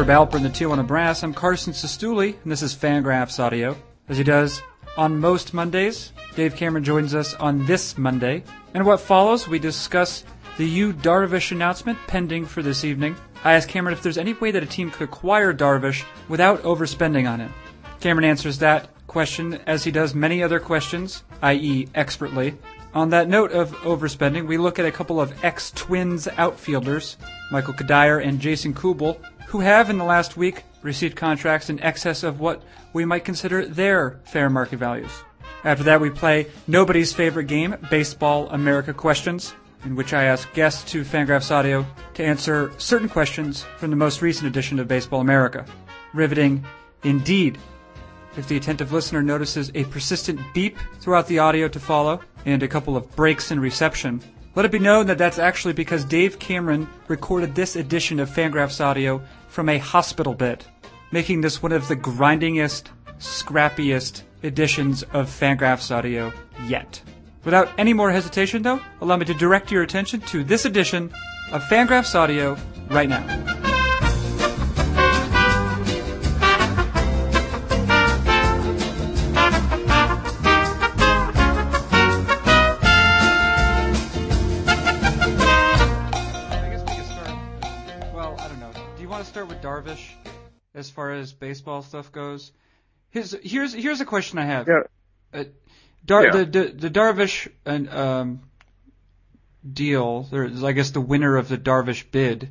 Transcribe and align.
Herb 0.00 0.08
Alpert, 0.08 0.42
the 0.42 0.48
Tijuana 0.48 0.86
Brass. 0.86 1.22
I'm 1.22 1.34
Carson 1.34 1.74
Cistulli, 1.74 2.34
and 2.42 2.50
this 2.50 2.62
is 2.62 2.74
Fangraphs 2.74 3.38
Audio. 3.38 3.76
As 4.08 4.16
he 4.16 4.24
does 4.24 4.62
on 4.96 5.20
most 5.20 5.52
Mondays, 5.52 6.14
Dave 6.34 6.56
Cameron 6.56 6.84
joins 6.84 7.14
us 7.14 7.34
on 7.34 7.66
this 7.66 7.98
Monday. 7.98 8.42
And 8.72 8.86
what 8.86 9.00
follows, 9.00 9.46
we 9.46 9.58
discuss 9.58 10.24
the 10.56 10.64
Yu 10.64 10.94
Darvish 10.94 11.52
announcement 11.52 11.98
pending 12.06 12.46
for 12.46 12.62
this 12.62 12.82
evening. 12.82 13.14
I 13.44 13.52
ask 13.52 13.68
Cameron 13.68 13.92
if 13.92 14.02
there's 14.02 14.16
any 14.16 14.32
way 14.32 14.50
that 14.52 14.62
a 14.62 14.66
team 14.66 14.90
could 14.90 15.02
acquire 15.02 15.52
Darvish 15.52 16.02
without 16.30 16.62
overspending 16.62 17.30
on 17.30 17.40
him. 17.40 17.52
Cameron 18.00 18.24
answers 18.24 18.56
that 18.60 18.88
question 19.06 19.60
as 19.66 19.84
he 19.84 19.90
does 19.90 20.14
many 20.14 20.42
other 20.42 20.60
questions, 20.60 21.24
i.e., 21.42 21.88
expertly. 21.94 22.56
On 22.94 23.10
that 23.10 23.28
note 23.28 23.52
of 23.52 23.72
overspending, 23.82 24.46
we 24.46 24.56
look 24.56 24.78
at 24.78 24.86
a 24.86 24.92
couple 24.92 25.20
of 25.20 25.44
ex 25.44 25.70
Twins 25.72 26.26
outfielders, 26.38 27.18
Michael 27.52 27.74
Cuddyer 27.74 28.24
and 28.24 28.40
Jason 28.40 28.72
Kubel, 28.72 29.20
who 29.50 29.60
have 29.60 29.90
in 29.90 29.98
the 29.98 30.04
last 30.04 30.36
week 30.36 30.62
received 30.80 31.16
contracts 31.16 31.68
in 31.68 31.80
excess 31.80 32.22
of 32.22 32.38
what 32.38 32.62
we 32.92 33.04
might 33.04 33.24
consider 33.24 33.66
their 33.66 34.20
fair 34.24 34.48
market 34.48 34.78
values. 34.78 35.10
After 35.64 35.82
that, 35.84 36.00
we 36.00 36.08
play 36.08 36.46
nobody's 36.68 37.12
favorite 37.12 37.48
game, 37.48 37.76
Baseball 37.90 38.48
America 38.50 38.94
Questions, 38.94 39.52
in 39.84 39.96
which 39.96 40.12
I 40.12 40.24
ask 40.24 40.52
guests 40.54 40.88
to 40.92 41.02
Fangraphs 41.02 41.50
Audio 41.50 41.84
to 42.14 42.24
answer 42.24 42.70
certain 42.78 43.08
questions 43.08 43.64
from 43.76 43.90
the 43.90 43.96
most 43.96 44.22
recent 44.22 44.46
edition 44.46 44.78
of 44.78 44.86
Baseball 44.86 45.20
America. 45.20 45.66
Riveting 46.14 46.64
indeed. 47.02 47.58
If 48.36 48.46
the 48.46 48.56
attentive 48.56 48.92
listener 48.92 49.20
notices 49.20 49.72
a 49.74 49.82
persistent 49.84 50.38
beep 50.54 50.78
throughout 51.00 51.26
the 51.26 51.40
audio 51.40 51.66
to 51.66 51.80
follow 51.80 52.20
and 52.46 52.62
a 52.62 52.68
couple 52.68 52.96
of 52.96 53.16
breaks 53.16 53.50
in 53.50 53.58
reception, 53.58 54.22
let 54.54 54.64
it 54.64 54.72
be 54.72 54.78
known 54.78 55.06
that 55.06 55.18
that's 55.18 55.38
actually 55.38 55.74
because 55.74 56.04
Dave 56.04 56.38
Cameron 56.38 56.88
recorded 57.08 57.54
this 57.54 57.76
edition 57.76 58.18
of 58.18 58.28
Fangraphs 58.28 58.80
Audio 58.80 59.22
from 59.50 59.68
a 59.68 59.78
hospital 59.78 60.32
bed, 60.32 60.64
making 61.12 61.42
this 61.42 61.62
one 61.62 61.72
of 61.72 61.88
the 61.88 61.96
grindingest, 61.96 62.90
scrappiest 63.18 64.22
editions 64.42 65.02
of 65.12 65.28
Fangraphs 65.28 65.94
Audio 65.94 66.32
yet. 66.66 67.02
Without 67.44 67.68
any 67.76 67.92
more 67.92 68.10
hesitation, 68.10 68.62
though, 68.62 68.80
allow 69.00 69.16
me 69.16 69.26
to 69.26 69.34
direct 69.34 69.70
your 69.70 69.82
attention 69.82 70.20
to 70.22 70.44
this 70.44 70.64
edition 70.64 71.12
of 71.52 71.62
Fangraphs 71.64 72.14
Audio 72.14 72.56
right 72.88 73.08
now. 73.08 73.79
Want 89.62 89.86
to 89.86 89.92
start 89.92 89.96
with 89.96 89.96
Darvish 89.96 90.32
as 90.74 90.90
far 90.90 91.12
as 91.12 91.32
baseball 91.32 91.82
stuff 91.82 92.12
goes? 92.12 92.52
Here's 93.10 93.32
here's 93.42 93.72
here's 93.72 94.00
a 94.00 94.04
question 94.04 94.38
I 94.38 94.44
have. 94.44 94.68
Yeah. 94.68 94.82
Uh, 95.40 95.44
Dar- 96.04 96.24
Yeah. 96.24 96.30
the, 96.30 96.44
the 96.44 96.64
the 96.72 96.90
Darvish 96.90 97.48
and 97.66 97.88
um, 97.88 98.40
deal. 99.70 100.22
There's 100.22 100.62
I 100.62 100.72
guess 100.72 100.90
the 100.90 101.00
winner 101.00 101.36
of 101.36 101.48
the 101.48 101.58
Darvish 101.58 102.10
bid, 102.10 102.50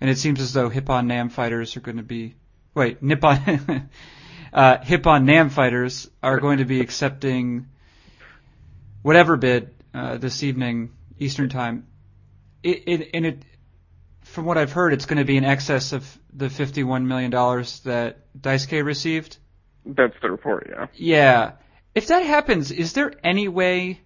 and 0.00 0.10
it 0.10 0.18
seems 0.18 0.40
as 0.40 0.52
though 0.52 0.70
Hippon 0.70 1.06
Nam 1.06 1.28
fighters 1.28 1.76
are 1.76 1.80
going 1.80 1.98
to 1.98 2.02
be 2.02 2.34
wait 2.74 3.02
Nippon 3.02 3.88
uh, 4.52 4.78
Hippon 4.78 5.24
Nam 5.24 5.50
fighters 5.50 6.10
are 6.22 6.40
going 6.40 6.58
to 6.58 6.64
be 6.64 6.80
accepting 6.80 7.68
whatever 9.02 9.36
bid 9.36 9.74
uh, 9.94 10.16
this 10.18 10.42
evening 10.42 10.90
Eastern 11.18 11.48
time. 11.48 11.86
It, 12.62 12.84
it 12.86 13.10
and 13.14 13.26
it 13.26 13.42
from 14.22 14.44
what 14.44 14.56
I've 14.56 14.72
heard, 14.72 14.92
it's 14.92 15.06
going 15.06 15.18
to 15.18 15.24
be 15.24 15.36
in 15.36 15.44
excess 15.44 15.92
of 15.92 16.18
the 16.32 16.48
fifty-one 16.50 17.06
million 17.06 17.30
dollars 17.30 17.80
that 17.80 18.18
Daisuke 18.38 18.84
received. 18.84 19.38
That's 19.84 20.14
the 20.22 20.30
report, 20.30 20.68
yeah. 20.70 20.86
Yeah. 20.94 21.52
If 21.94 22.06
that 22.06 22.24
happens, 22.24 22.70
is 22.70 22.92
there 22.94 23.12
any 23.22 23.48
way 23.48 24.00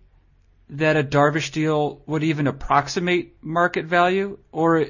that 0.71 0.97
a 0.97 1.05
Darvish 1.05 1.53
deal 1.53 2.03
would 2.07 2.25
even 2.25 2.47
approximate 2.47 3.37
market 3.43 3.85
value, 3.85 4.39
or 4.51 4.81
i- 4.81 4.89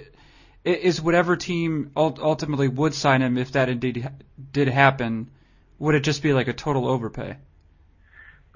is 0.64 1.00
whatever 1.02 1.36
team 1.36 1.90
ultimately 1.96 2.68
would 2.68 2.94
sign 2.94 3.20
him, 3.20 3.36
if 3.36 3.52
that 3.52 3.68
indeed 3.68 4.08
did 4.52 4.68
happen, 4.68 5.30
would 5.78 5.94
it 5.94 6.00
just 6.00 6.22
be 6.22 6.32
like 6.32 6.48
a 6.48 6.54
total 6.54 6.88
overpay? 6.88 7.36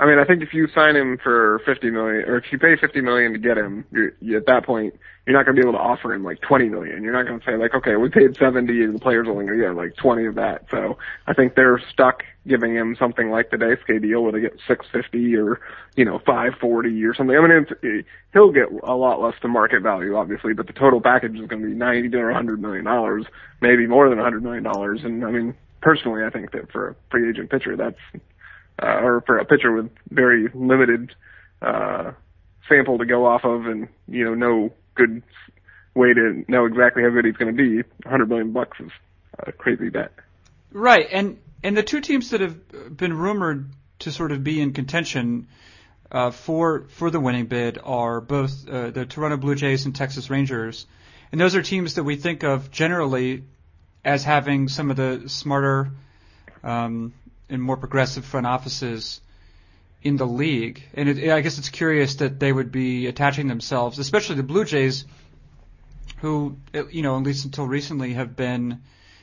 I 0.00 0.06
mean, 0.06 0.18
I 0.18 0.24
think 0.24 0.42
if 0.42 0.54
you 0.54 0.66
sign 0.74 0.96
him 0.96 1.18
for 1.22 1.60
fifty 1.66 1.90
million, 1.90 2.24
or 2.26 2.38
if 2.38 2.44
you 2.50 2.58
pay 2.58 2.74
fifty 2.74 3.02
million 3.02 3.34
to 3.34 3.38
get 3.38 3.58
him, 3.58 3.84
you're, 3.92 4.12
you, 4.20 4.38
at 4.38 4.46
that 4.46 4.64
point, 4.64 4.94
you're 5.26 5.36
not 5.36 5.44
going 5.44 5.54
to 5.54 5.62
be 5.62 5.68
able 5.68 5.78
to 5.78 5.84
offer 5.84 6.14
him 6.14 6.24
like 6.24 6.40
twenty 6.40 6.70
million. 6.70 7.02
You're 7.02 7.12
not 7.12 7.26
going 7.26 7.38
to 7.38 7.44
say 7.44 7.58
like, 7.58 7.74
okay, 7.74 7.96
we 7.96 8.08
paid 8.08 8.34
seventy, 8.38 8.82
and 8.82 8.94
the 8.94 8.98
player's 8.98 9.28
only 9.28 9.44
going 9.44 9.58
to 9.58 9.64
get 9.66 9.76
like 9.76 9.94
twenty 9.96 10.24
of 10.24 10.36
that. 10.36 10.64
So 10.70 10.96
I 11.26 11.34
think 11.34 11.54
they're 11.54 11.82
stuck 11.92 12.22
giving 12.46 12.74
him 12.74 12.96
something 12.98 13.30
like 13.30 13.50
the 13.50 13.58
Daisuke 13.58 14.00
deal, 14.00 14.22
where 14.22 14.32
they 14.32 14.40
get 14.40 14.56
six 14.66 14.86
fifty 14.90 15.36
or 15.36 15.60
you 15.96 16.06
know 16.06 16.18
five 16.24 16.52
forty 16.58 17.04
or 17.04 17.14
something. 17.14 17.36
I 17.36 17.46
mean, 17.46 17.66
it's, 17.82 18.08
he'll 18.32 18.52
get 18.52 18.72
a 18.82 18.94
lot 18.94 19.20
less 19.20 19.34
than 19.42 19.50
market 19.50 19.82
value, 19.82 20.16
obviously, 20.16 20.54
but 20.54 20.66
the 20.66 20.72
total 20.72 21.02
package 21.02 21.34
is 21.34 21.46
going 21.46 21.60
to 21.60 21.68
be 21.68 21.74
ninety 21.74 22.08
to 22.08 22.18
a 22.20 22.32
hundred 22.32 22.62
million 22.62 22.86
dollars, 22.86 23.26
maybe 23.60 23.86
more 23.86 24.08
than 24.08 24.18
a 24.18 24.22
hundred 24.22 24.42
million 24.42 24.62
dollars. 24.64 25.00
And 25.04 25.26
I 25.26 25.30
mean, 25.30 25.54
personally, 25.82 26.24
I 26.24 26.30
think 26.30 26.52
that 26.52 26.72
for 26.72 26.88
a 26.88 26.96
free 27.10 27.28
agent 27.28 27.50
pitcher, 27.50 27.76
that's 27.76 27.98
uh, 28.82 29.00
or 29.02 29.20
for 29.22 29.38
a 29.38 29.44
pitcher 29.44 29.72
with 29.72 29.90
very 30.10 30.48
limited 30.54 31.14
uh, 31.62 32.12
sample 32.68 32.98
to 32.98 33.04
go 33.04 33.26
off 33.26 33.44
of, 33.44 33.66
and 33.66 33.88
you 34.08 34.24
know, 34.24 34.34
no 34.34 34.72
good 34.94 35.22
way 35.94 36.14
to 36.14 36.44
know 36.48 36.66
exactly 36.66 37.02
how 37.02 37.10
good 37.10 37.24
he's 37.24 37.36
going 37.36 37.54
to 37.54 37.56
be. 37.56 37.76
100 38.04 38.28
million 38.28 38.52
bucks 38.52 38.78
is 38.80 38.90
a 39.38 39.52
crazy 39.52 39.88
bet. 39.88 40.12
Right, 40.72 41.06
and 41.10 41.38
and 41.62 41.76
the 41.76 41.82
two 41.82 42.00
teams 42.00 42.30
that 42.30 42.40
have 42.40 42.96
been 42.96 43.16
rumored 43.16 43.70
to 44.00 44.12
sort 44.12 44.32
of 44.32 44.42
be 44.42 44.60
in 44.60 44.72
contention 44.72 45.48
uh, 46.10 46.30
for 46.30 46.86
for 46.88 47.10
the 47.10 47.20
winning 47.20 47.46
bid 47.46 47.78
are 47.82 48.20
both 48.20 48.68
uh, 48.68 48.90
the 48.90 49.04
Toronto 49.04 49.36
Blue 49.36 49.54
Jays 49.54 49.84
and 49.84 49.94
Texas 49.94 50.30
Rangers, 50.30 50.86
and 51.32 51.40
those 51.40 51.54
are 51.54 51.62
teams 51.62 51.94
that 51.94 52.04
we 52.04 52.16
think 52.16 52.44
of 52.44 52.70
generally 52.70 53.44
as 54.04 54.24
having 54.24 54.68
some 54.68 54.90
of 54.90 54.96
the 54.96 55.28
smarter 55.28 55.90
um, 56.62 57.12
and 57.50 57.62
more 57.62 57.76
progressive 57.76 58.24
front 58.24 58.46
offices 58.46 59.20
in 60.02 60.16
the 60.16 60.26
league. 60.26 60.82
And 60.94 61.08
it, 61.08 61.30
I 61.30 61.40
guess 61.40 61.58
it's 61.58 61.68
curious 61.68 62.16
that 62.16 62.40
they 62.40 62.52
would 62.52 62.72
be 62.72 63.06
attaching 63.06 63.48
themselves, 63.48 63.98
especially 63.98 64.36
the 64.36 64.42
Blue 64.42 64.64
Jays, 64.64 65.04
who 66.18 66.56
you 66.90 67.02
know 67.02 67.16
at 67.16 67.22
least 67.22 67.44
until 67.44 67.66
recently 67.66 68.14
have 68.14 68.36
been 68.36 68.82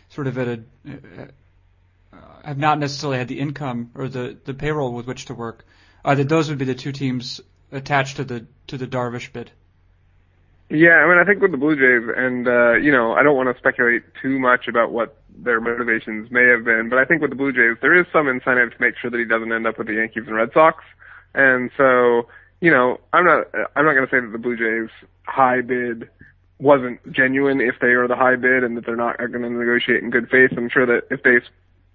sort 0.09 0.27
of 0.27 0.37
at 0.37 0.47
a 0.47 0.59
uh, 0.87 2.17
have 2.43 2.57
not 2.57 2.79
necessarily 2.79 3.17
had 3.17 3.27
the 3.27 3.39
income 3.39 3.91
or 3.93 4.07
the, 4.07 4.37
the 4.45 4.53
payroll 4.53 4.93
with 4.93 5.05
which 5.05 5.25
to 5.25 5.33
work, 5.33 5.65
uh, 6.05 6.15
that 6.15 6.29
those 6.29 6.49
would 6.49 6.57
be 6.57 6.65
the 6.65 6.75
two 6.75 6.91
teams 6.91 7.41
attached 7.71 8.17
to 8.17 8.23
the 8.23 8.45
to 8.67 8.77
the 8.77 8.87
Darvish 8.87 9.31
bid. 9.33 9.51
Yeah, 10.69 10.99
I 10.99 11.07
mean, 11.07 11.17
I 11.17 11.23
think 11.23 11.41
with 11.41 11.51
the 11.51 11.57
Blue 11.57 11.75
Jays, 11.75 12.09
and 12.15 12.47
uh, 12.47 12.73
you 12.73 12.91
know, 12.91 13.13
I 13.13 13.23
don't 13.23 13.37
want 13.37 13.53
to 13.53 13.57
speculate 13.57 14.03
too 14.21 14.37
much 14.37 14.67
about 14.67 14.91
what 14.91 15.17
their 15.29 15.61
motivations 15.61 16.29
may 16.29 16.43
have 16.43 16.65
been, 16.65 16.89
but 16.89 16.99
I 16.99 17.05
think 17.05 17.21
with 17.21 17.29
the 17.29 17.37
Blue 17.37 17.53
Jays, 17.53 17.77
there 17.81 17.97
is 17.97 18.05
some 18.11 18.27
incentive 18.27 18.71
to 18.71 18.81
make 18.81 18.95
sure 19.01 19.09
that 19.09 19.17
he 19.17 19.25
doesn't 19.25 19.51
end 19.53 19.65
up 19.65 19.77
with 19.77 19.87
the 19.87 19.93
Yankees 19.93 20.23
and 20.27 20.35
Red 20.35 20.49
Sox, 20.53 20.83
and 21.33 21.71
so, 21.77 22.27
you 22.59 22.69
know, 22.69 22.99
I'm 23.13 23.23
not, 23.23 23.47
I'm 23.75 23.85
not 23.85 23.93
going 23.93 24.07
to 24.07 24.11
say 24.11 24.19
that 24.19 24.31
the 24.31 24.37
Blue 24.37 24.57
Jays 24.57 24.89
high 25.23 25.61
bid 25.61 26.09
wasn't 26.59 26.99
genuine 27.13 27.61
if 27.61 27.75
they 27.79 27.93
are 27.93 28.07
the 28.07 28.15
high 28.15 28.35
bid 28.35 28.63
and 28.63 28.75
that 28.75 28.85
they're 28.85 28.95
not 28.95 29.17
going 29.17 29.43
to 29.43 29.49
negotiate 29.49 30.03
in 30.03 30.09
good 30.09 30.27
faith. 30.29 30.51
I'm 30.57 30.69
sure 30.69 30.85
that 30.85 31.03
if 31.11 31.23
they 31.23 31.37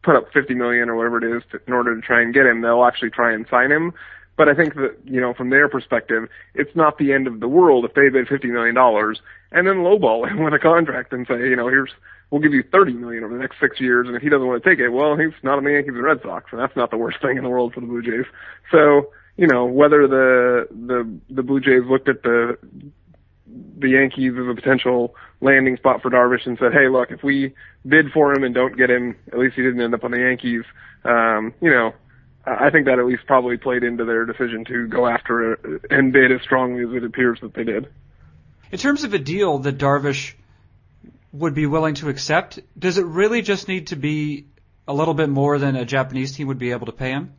put 0.03 0.17
up 0.17 0.33
50 0.33 0.55
million 0.55 0.89
or 0.89 0.97
whatever 0.97 1.19
it 1.19 1.37
is 1.37 1.43
to, 1.51 1.61
in 1.67 1.73
order 1.73 1.95
to 1.95 2.01
try 2.01 2.23
and 2.23 2.33
get 2.33 2.47
him, 2.47 2.61
they'll 2.63 2.85
actually 2.85 3.11
try 3.11 3.33
and 3.33 3.47
sign 3.51 3.71
him. 3.71 3.93
But 4.37 4.49
I 4.49 4.55
think 4.55 4.75
that, 4.75 4.97
you 5.05 5.21
know, 5.21 5.35
from 5.35 5.51
their 5.51 5.69
perspective, 5.69 6.29
it's 6.55 6.75
not 6.75 6.99
the 6.99 7.13
end 7.13 7.27
of 7.27 7.41
the 7.41 7.49
world 7.49 7.85
if 7.85 7.95
they 7.95 8.09
bid 8.09 8.27
$50 8.27 8.45
million 8.51 8.77
and 9.53 9.67
then 9.67 9.85
lowball 9.85 10.29
him 10.31 10.43
with 10.43 10.55
a 10.55 10.59
contract 10.59 11.13
and 11.13 11.27
say, 11.27 11.49
you 11.49 11.57
know, 11.57 11.69
here's, 11.69 11.91
we'll 12.31 12.41
give 12.41 12.55
you 12.55 12.65
30 12.73 12.95
million 12.95 13.25
over 13.25 13.35
the 13.35 13.41
next 13.41 13.61
six 13.61 13.81
years. 13.81 14.07
And 14.07 14.17
if 14.17 14.23
he 14.23 14.29
doesn't 14.29 14.47
want 14.47 14.63
to 14.63 14.69
take 14.69 14.79
it, 14.79 14.89
well, 14.89 15.17
he's 15.17 15.33
not 15.43 15.59
on 15.59 15.65
the 15.65 15.73
Yankees 15.73 15.95
and 15.95 16.03
Red 16.03 16.23
Sox. 16.23 16.47
And 16.51 16.61
that's 16.61 16.77
not 16.77 16.91
the 16.91 16.97
worst 16.97 17.19
thing 17.23 17.37
in 17.37 17.45
the 17.45 17.51
world 17.51 17.75
for 17.75 17.81
the 17.81 17.87
Blue 17.87 18.03
Jays. 18.03 18.27
So, 18.71 19.13
you 19.37 19.47
know, 19.47 19.67
whether 19.67 20.09
the, 20.09 20.69
the, 20.71 21.09
the 21.31 21.43
Blue 21.43 21.61
Jays 21.61 21.83
looked 21.89 22.09
at 22.09 22.23
the, 22.23 22.57
the 23.79 23.89
Yankees 23.89 24.33
as 24.39 24.47
a 24.49 24.55
potential 24.55 25.15
landing 25.41 25.77
spot 25.77 26.01
for 26.01 26.11
Darvish 26.11 26.47
and 26.47 26.57
said, 26.59 26.73
hey, 26.73 26.89
look, 26.89 27.11
if 27.11 27.23
we 27.23 27.55
bid 27.87 28.13
for 28.13 28.33
him 28.33 28.45
and 28.45 28.55
don't 28.55 28.77
get 28.77 28.91
him, 28.91 29.17
at 29.33 29.39
least 29.39 29.57
he 29.57 29.63
didn't 29.63 29.81
end 29.81 29.95
up 29.95 30.05
on 30.05 30.11
the 30.13 30.19
Yankees, 30.19 30.65
um, 31.05 31.53
you 31.61 31.71
know, 31.71 31.93
I 32.45 32.71
think 32.71 32.87
that 32.87 32.99
at 32.99 33.07
least 33.07 33.27
probably 33.27 33.57
played 33.57 33.85
into 33.85 34.05
their 34.05 34.25
decision 34.25 34.65
to 34.67 34.89
go 34.89 35.07
after 35.07 35.53
it 35.53 35.83
and 35.91 36.13
bid 36.13 36.33
as 36.33 36.41
strongly 36.43 36.83
as 36.83 36.91
it 36.95 37.05
appears 37.05 37.39
that 37.41 37.55
they 37.55 37.65
did. 37.65 37.89
In 38.73 38.79
terms 38.79 39.05
of 39.05 39.15
a 39.15 39.19
deal 39.19 39.59
that 39.59 39.79
Darvish 39.79 40.35
would 41.33 41.55
be 41.55 41.67
willing 41.67 41.95
to 41.97 42.09
accept, 42.09 42.59
does 42.79 42.99
it 42.99 43.05
really 43.05 43.43
just 43.43 43.69
need 43.69 43.89
to 43.89 43.97
be 43.97 44.47
a 44.89 44.95
little 44.95 45.15
bit 45.15 45.29
more 45.29 45.59
than 45.59 45.77
a 45.77 45.85
Japanese 45.85 46.33
team 46.37 46.49
would 46.49 46.59
be 46.59 46.73
able 46.73 46.87
to 46.87 46.93
pay 46.93 47.11
him? 47.11 47.35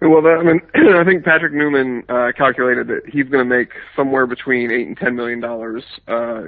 Well, 0.00 0.22
that, 0.22 0.38
I 0.38 0.42
mean, 0.42 0.60
I 0.96 1.04
think 1.04 1.24
Patrick 1.24 1.52
Newman 1.52 2.04
uh, 2.08 2.32
calculated 2.36 2.88
that 2.88 3.02
he's 3.06 3.28
going 3.28 3.48
to 3.48 3.56
make 3.56 3.70
somewhere 3.96 4.26
between 4.26 4.70
eight 4.70 4.86
and 4.86 4.96
ten 4.96 5.16
million 5.16 5.40
dollars, 5.40 5.82
uh, 6.08 6.42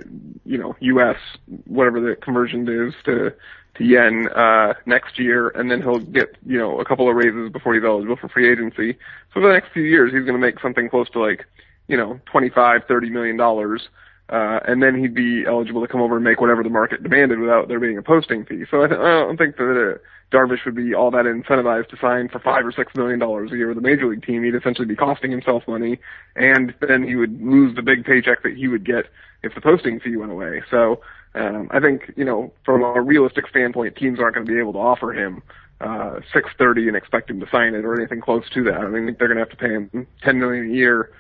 you 0.45 0.59
know, 0.59 0.77
U.S. 0.81 1.17
whatever 1.65 2.01
the 2.01 2.17
conversion 2.17 2.69
is 2.69 2.95
to 3.05 3.33
to 3.79 3.85
yen 3.85 4.29
uh, 4.29 4.75
next 4.87 5.19
year, 5.19 5.49
and 5.51 5.71
then 5.71 5.83
he'll 5.83 5.99
get 5.99 6.37
you 6.47 6.59
know 6.59 6.81
a 6.81 6.85
couple 6.85 7.09
of 7.09 7.17
raises 7.17 7.51
before 7.53 7.75
he's 7.75 7.85
eligible 7.85 8.17
for 8.17 8.29
free 8.29 8.51
agency. 8.51 8.93
So 9.33 9.41
for 9.41 9.49
the 9.49 9.53
next 9.53 9.73
few 9.73 9.83
years, 9.83 10.13
he's 10.13 10.23
going 10.23 10.35
to 10.35 10.39
make 10.39 10.61
something 10.61 10.89
close 10.89 11.09
to 11.11 11.21
like 11.21 11.45
you 11.89 11.97
know 11.97 12.21
twenty 12.27 12.51
five, 12.51 12.83
thirty 12.89 13.11
million 13.11 13.37
dollars. 13.37 13.89
Uh, 14.29 14.59
and 14.67 14.83
then 14.83 14.99
he'd 14.99 15.15
be 15.15 15.45
eligible 15.47 15.81
to 15.81 15.87
come 15.87 16.01
over 16.01 16.17
and 16.17 16.25
make 16.25 16.41
whatever 16.41 16.65
the 16.65 16.69
market 16.69 17.01
demanded 17.01 17.39
without 17.39 17.69
there 17.69 17.79
being 17.79 17.97
a 17.97 18.03
posting 18.03 18.45
fee. 18.45 18.65
So 18.69 18.83
I, 18.83 18.89
th- 18.89 18.99
I 18.99 19.05
don't 19.21 19.37
think 19.37 19.57
that 19.57 19.63
uh, 19.71 19.99
Darvish 20.37 20.65
would 20.65 20.75
be 20.75 20.95
all 20.95 21.13
that 21.13 21.27
incentivized 21.27 21.91
to 21.91 21.97
sign 21.99 22.29
for 22.29 22.41
five 22.41 22.67
or 22.67 22.73
six 22.73 22.93
million 22.97 23.21
dollars 23.21 23.53
a 23.53 23.57
year 23.57 23.69
with 23.69 23.79
a 23.79 23.83
major 23.83 24.09
league 24.09 24.27
team. 24.27 24.43
He'd 24.43 24.57
essentially 24.57 24.87
be 24.87 24.97
costing 24.97 25.31
himself 25.31 25.63
money, 25.69 26.01
and 26.35 26.75
then 26.81 27.05
he 27.05 27.15
would 27.15 27.41
lose 27.41 27.77
the 27.77 27.83
big 27.83 28.05
paycheck 28.05 28.43
that 28.43 28.57
he 28.57 28.67
would 28.67 28.85
get 28.85 29.05
if 29.45 29.55
the 29.55 29.61
posting 29.61 30.01
fee 30.01 30.17
went 30.17 30.33
away. 30.33 30.63
So 30.73 31.01
um, 31.37 31.69
I 31.71 31.81
think 31.81 32.13
you 32.17 32.25
know, 32.25 32.53
from 32.65 32.83
a 32.83 33.01
realistic 33.01 33.49
standpoint, 33.49 33.97
teams 33.97 34.19
aren't 34.19 34.35
going 34.35 34.47
to 34.47 34.53
be 34.53 34.59
able 34.59 34.73
to 34.73 34.79
offer 34.79 35.13
him 35.13 35.43
uh, 35.81 36.21
six 36.33 36.49
thirty 36.59 36.89
and 36.89 36.97
expect 36.97 37.31
him 37.31 37.41
to 37.41 37.49
sign 37.51 37.75
it 37.75 37.85
or 37.85 37.95
anything 37.95 38.21
close 38.21 38.49
to 38.51 38.65
that. 38.65 38.81
I 38.81 38.89
mean, 38.89 39.17
they're 39.19 39.29
going 39.29 39.37
to 39.37 39.45
have 39.45 39.51
to 39.51 39.57
pay 39.57 39.69
him 39.69 40.07
ten 40.23 40.39
million 40.39 40.71
a 40.71 40.75
year, 40.75 41.13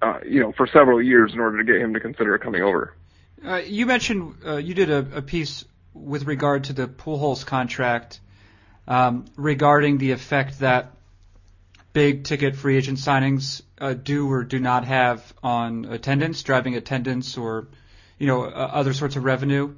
uh, 0.00 0.20
you 0.24 0.40
know, 0.40 0.52
for 0.52 0.66
several 0.66 1.02
years 1.02 1.32
in 1.32 1.40
order 1.40 1.58
to 1.58 1.64
get 1.64 1.80
him 1.80 1.94
to 1.94 2.00
consider 2.00 2.38
coming 2.38 2.62
over. 2.62 2.94
Uh, 3.44 3.56
you 3.56 3.86
mentioned 3.86 4.36
uh, 4.46 4.56
you 4.56 4.74
did 4.74 4.90
a, 4.90 4.98
a 5.16 5.22
piece 5.22 5.64
with 5.92 6.24
regard 6.24 6.64
to 6.64 6.72
the 6.72 6.86
Pujols 6.86 7.44
contract 7.44 8.20
um, 8.86 9.24
regarding 9.36 9.98
the 9.98 10.12
effect 10.12 10.60
that 10.60 10.92
big 11.92 12.24
ticket 12.24 12.54
free 12.56 12.76
agent 12.76 12.98
signings 12.98 13.62
uh, 13.78 13.94
do 13.94 14.30
or 14.30 14.44
do 14.44 14.58
not 14.58 14.84
have 14.84 15.32
on 15.42 15.86
attendance, 15.86 16.42
driving 16.42 16.76
attendance, 16.76 17.36
or 17.36 17.68
you 18.18 18.26
know 18.26 18.44
uh, 18.44 18.70
other 18.72 18.92
sorts 18.92 19.16
of 19.16 19.24
revenue. 19.24 19.74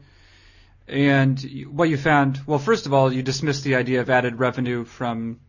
And 0.87 1.39
what 1.71 1.91
you 1.91 1.99
found, 1.99 2.41
well, 2.47 2.59
first 2.59 2.87
of 2.87 2.95
all, 2.95 3.13
you 3.13 3.23
dismissed 3.23 3.63
the 3.63 3.75
idea 3.75 4.01
of 4.01 4.09
added 4.09 4.39
revenue 4.39 4.85
from 4.85 5.41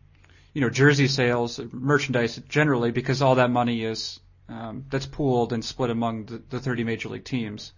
you 0.52 0.60
know 0.60 0.70
jersey 0.70 1.08
sales, 1.08 1.60
merchandise 1.72 2.36
generally, 2.48 2.90
because 2.90 3.22
all 3.22 3.36
that 3.36 3.50
money 3.50 3.84
is 3.84 4.20
um, 4.48 4.84
that's 4.90 5.06
pooled 5.06 5.52
and 5.52 5.64
split 5.64 5.90
among 5.90 6.26
the, 6.26 6.42
the 6.50 6.60
30 6.60 6.84
major 6.84 7.08
league 7.08 7.24
teams. 7.24 7.72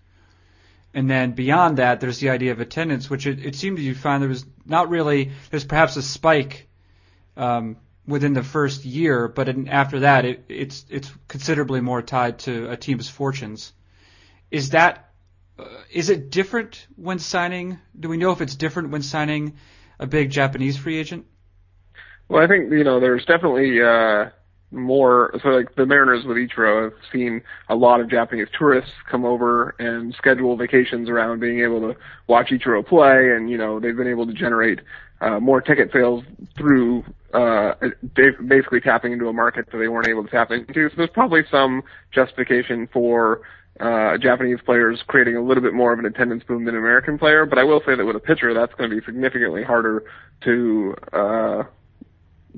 And 0.94 1.08
then 1.08 1.32
beyond 1.32 1.78
that, 1.78 2.00
there's 2.00 2.18
the 2.18 2.30
idea 2.30 2.52
of 2.52 2.60
attendance, 2.60 3.08
which 3.08 3.26
it, 3.26 3.44
it 3.44 3.54
seemed 3.54 3.78
you 3.78 3.94
found 3.94 4.22
there 4.22 4.28
was 4.28 4.44
not 4.66 4.90
really, 4.90 5.32
there's 5.50 5.64
perhaps 5.64 5.96
a 5.96 6.02
spike 6.02 6.68
um, 7.36 7.76
within 8.06 8.34
the 8.34 8.42
first 8.42 8.84
year, 8.84 9.28
but 9.28 9.48
in, 9.48 9.68
after 9.68 10.00
that, 10.00 10.24
it, 10.24 10.44
it's 10.48 10.84
it's 10.90 11.10
considerably 11.28 11.80
more 11.80 12.02
tied 12.02 12.40
to 12.40 12.70
a 12.70 12.76
team's 12.76 13.08
fortunes. 13.08 13.72
Is 14.52 14.70
that 14.70 15.08
uh, 15.58 15.64
is 15.90 16.10
it 16.10 16.30
different 16.30 16.86
when 16.96 17.18
signing? 17.18 17.78
Do 17.98 18.08
we 18.10 18.18
know 18.18 18.32
if 18.32 18.42
it's 18.42 18.54
different 18.54 18.90
when 18.90 19.02
signing 19.02 19.54
a 19.98 20.06
big 20.06 20.30
Japanese 20.30 20.76
free 20.76 20.98
agent? 20.98 21.26
Well, 22.28 22.44
I 22.44 22.46
think 22.46 22.70
you 22.70 22.84
know 22.84 23.00
there's 23.00 23.24
definitely 23.24 23.82
uh, 23.82 24.30
more 24.70 25.34
so 25.42 25.48
like 25.48 25.74
the 25.74 25.86
Mariners 25.86 26.26
with 26.26 26.36
Ichiro 26.36 26.84
have 26.84 26.92
seen 27.10 27.42
a 27.70 27.74
lot 27.74 28.00
of 28.00 28.10
Japanese 28.10 28.48
tourists 28.56 28.92
come 29.10 29.24
over 29.24 29.74
and 29.78 30.14
schedule 30.14 30.54
vacations 30.56 31.08
around 31.08 31.40
being 31.40 31.60
able 31.60 31.80
to 31.80 31.98
watch 32.28 32.50
Ichiro 32.50 32.86
play 32.86 33.32
and 33.34 33.50
you 33.50 33.56
know 33.56 33.80
they've 33.80 33.96
been 33.96 34.06
able 34.06 34.26
to 34.26 34.34
generate 34.34 34.80
uh, 35.22 35.40
more 35.40 35.62
ticket 35.62 35.90
sales 35.92 36.24
through 36.58 37.04
uh, 37.32 37.72
basically 38.14 38.80
tapping 38.80 39.12
into 39.12 39.28
a 39.28 39.32
market 39.32 39.66
that 39.70 39.78
they 39.78 39.88
weren't 39.88 40.08
able 40.08 40.24
to 40.24 40.30
tap 40.30 40.50
into. 40.50 40.90
So 40.90 40.96
there's 40.96 41.10
probably 41.10 41.42
some 41.50 41.82
justification 42.12 42.88
for 42.92 43.40
uh, 43.82 44.16
Japanese 44.18 44.58
players 44.64 45.02
creating 45.08 45.36
a 45.36 45.42
little 45.42 45.62
bit 45.62 45.74
more 45.74 45.92
of 45.92 45.98
an 45.98 46.06
attendance 46.06 46.44
boom 46.44 46.64
than 46.64 46.74
an 46.74 46.80
American 46.80 47.18
player. 47.18 47.44
But 47.44 47.58
I 47.58 47.64
will 47.64 47.80
say 47.84 47.96
that 47.96 48.04
with 48.04 48.16
a 48.16 48.20
pitcher, 48.20 48.54
that's 48.54 48.72
going 48.74 48.88
to 48.88 48.96
be 48.96 49.04
significantly 49.04 49.64
harder 49.64 50.04
to 50.44 50.94
uh, 51.12 51.62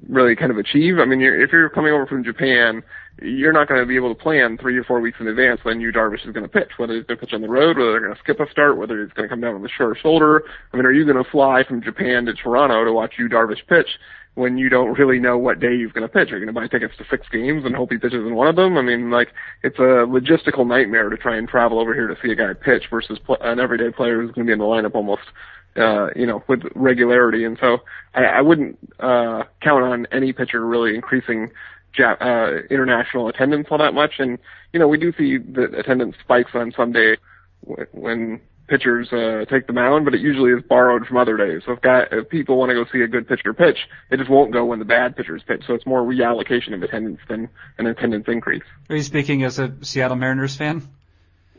really 0.08 0.36
kind 0.36 0.50
of 0.50 0.58
achieve. 0.58 0.98
I 0.98 1.06
mean, 1.06 1.20
you're, 1.20 1.40
if 1.40 1.50
you're 1.50 1.70
coming 1.70 1.92
over 1.92 2.06
from 2.06 2.24
Japan, 2.24 2.82
you're 3.22 3.52
not 3.52 3.68
going 3.68 3.80
to 3.80 3.86
be 3.86 3.96
able 3.96 4.14
to 4.14 4.20
plan 4.20 4.58
three 4.58 4.76
or 4.76 4.84
four 4.84 5.00
weeks 5.00 5.18
in 5.20 5.26
advance 5.28 5.60
when 5.62 5.80
Yu 5.80 5.92
Darvish 5.92 6.26
is 6.26 6.32
going 6.32 6.42
to 6.42 6.48
pitch, 6.48 6.70
whether 6.76 6.94
he's 6.94 7.04
going 7.04 7.18
to 7.18 7.24
pitch 7.24 7.34
on 7.34 7.40
the 7.40 7.48
road, 7.48 7.78
whether 7.78 7.92
they're 7.92 8.00
going 8.00 8.14
to 8.14 8.20
skip 8.20 8.40
a 8.40 8.50
start, 8.50 8.76
whether 8.76 9.02
he's 9.02 9.12
going 9.12 9.28
to 9.28 9.32
come 9.32 9.40
down 9.40 9.54
on 9.54 9.62
the 9.62 9.68
short 9.68 9.96
shoulder. 10.02 10.42
I 10.72 10.76
mean, 10.76 10.84
are 10.84 10.92
you 10.92 11.04
going 11.04 11.22
to 11.22 11.30
fly 11.30 11.64
from 11.66 11.82
Japan 11.82 12.26
to 12.26 12.34
Toronto 12.34 12.84
to 12.84 12.92
watch 12.92 13.14
Yu 13.18 13.28
Darvish 13.28 13.66
pitch 13.68 13.88
when 14.34 14.58
you 14.58 14.68
don't 14.68 14.98
really 14.98 15.18
know 15.18 15.38
what 15.38 15.60
day 15.60 15.78
he's 15.78 15.92
going 15.92 16.02
to 16.02 16.08
pitch? 16.08 16.32
Are 16.32 16.38
you 16.38 16.44
going 16.44 16.54
to 16.54 16.60
buy 16.60 16.66
tickets 16.66 16.94
to 16.98 17.04
six 17.08 17.26
games 17.30 17.64
and 17.64 17.74
hope 17.74 17.92
he 17.92 17.98
pitches 17.98 18.26
in 18.26 18.34
one 18.34 18.48
of 18.48 18.56
them? 18.56 18.76
I 18.76 18.82
mean, 18.82 19.10
like, 19.10 19.28
it's 19.62 19.78
a 19.78 20.06
logistical 20.06 20.66
nightmare 20.66 21.08
to 21.08 21.16
try 21.16 21.36
and 21.36 21.48
travel 21.48 21.78
over 21.78 21.94
here 21.94 22.08
to 22.08 22.16
see 22.22 22.32
a 22.32 22.34
guy 22.34 22.52
pitch 22.52 22.84
versus 22.90 23.18
pl- 23.24 23.38
an 23.40 23.60
everyday 23.60 23.90
player 23.90 24.20
who's 24.20 24.32
going 24.32 24.46
to 24.46 24.50
be 24.50 24.52
in 24.52 24.58
the 24.58 24.64
lineup 24.64 24.94
almost 24.94 25.22
uh, 25.76 26.08
you 26.14 26.26
know, 26.26 26.42
with 26.48 26.62
regularity. 26.74 27.44
And 27.44 27.58
so 27.60 27.78
I, 28.14 28.24
I 28.24 28.40
wouldn't 28.40 28.78
uh, 29.00 29.42
count 29.60 29.84
on 29.84 30.06
any 30.12 30.32
pitcher 30.32 30.64
really 30.64 30.94
increasing 30.94 31.50
ja- 31.98 32.16
uh, 32.20 32.60
international 32.70 33.28
attendance 33.28 33.68
all 33.70 33.78
that 33.78 33.94
much. 33.94 34.14
And 34.18 34.38
you 34.72 34.80
know, 34.80 34.88
we 34.88 34.98
do 34.98 35.12
see 35.16 35.38
the 35.38 35.64
attendance 35.76 36.16
spikes 36.22 36.52
on 36.54 36.72
some 36.76 36.92
day 36.92 37.16
when 37.92 38.40
pitchers 38.66 39.12
uh, 39.12 39.44
take 39.50 39.66
the 39.66 39.72
mound, 39.72 40.04
but 40.04 40.14
it 40.14 40.20
usually 40.20 40.52
is 40.52 40.62
borrowed 40.68 41.06
from 41.06 41.16
other 41.16 41.36
days. 41.36 41.62
So 41.66 41.72
if, 41.72 41.80
guy, 41.80 42.04
if 42.10 42.28
people 42.28 42.56
want 42.56 42.70
to 42.70 42.74
go 42.74 42.84
see 42.90 43.02
a 43.02 43.08
good 43.08 43.28
pitcher 43.28 43.52
pitch, 43.52 43.78
they 44.10 44.16
just 44.16 44.30
won't 44.30 44.52
go 44.52 44.64
when 44.64 44.78
the 44.78 44.84
bad 44.84 45.16
pitchers 45.16 45.42
pitch. 45.46 45.62
So 45.66 45.74
it's 45.74 45.86
more 45.86 46.02
reallocation 46.02 46.74
of 46.74 46.82
attendance 46.82 47.20
than 47.28 47.48
an 47.78 47.86
attendance 47.86 48.26
increase. 48.28 48.64
Are 48.88 48.96
you 48.96 49.02
speaking 49.02 49.44
as 49.44 49.58
a 49.58 49.72
Seattle 49.82 50.16
Mariners 50.16 50.56
fan? 50.56 50.88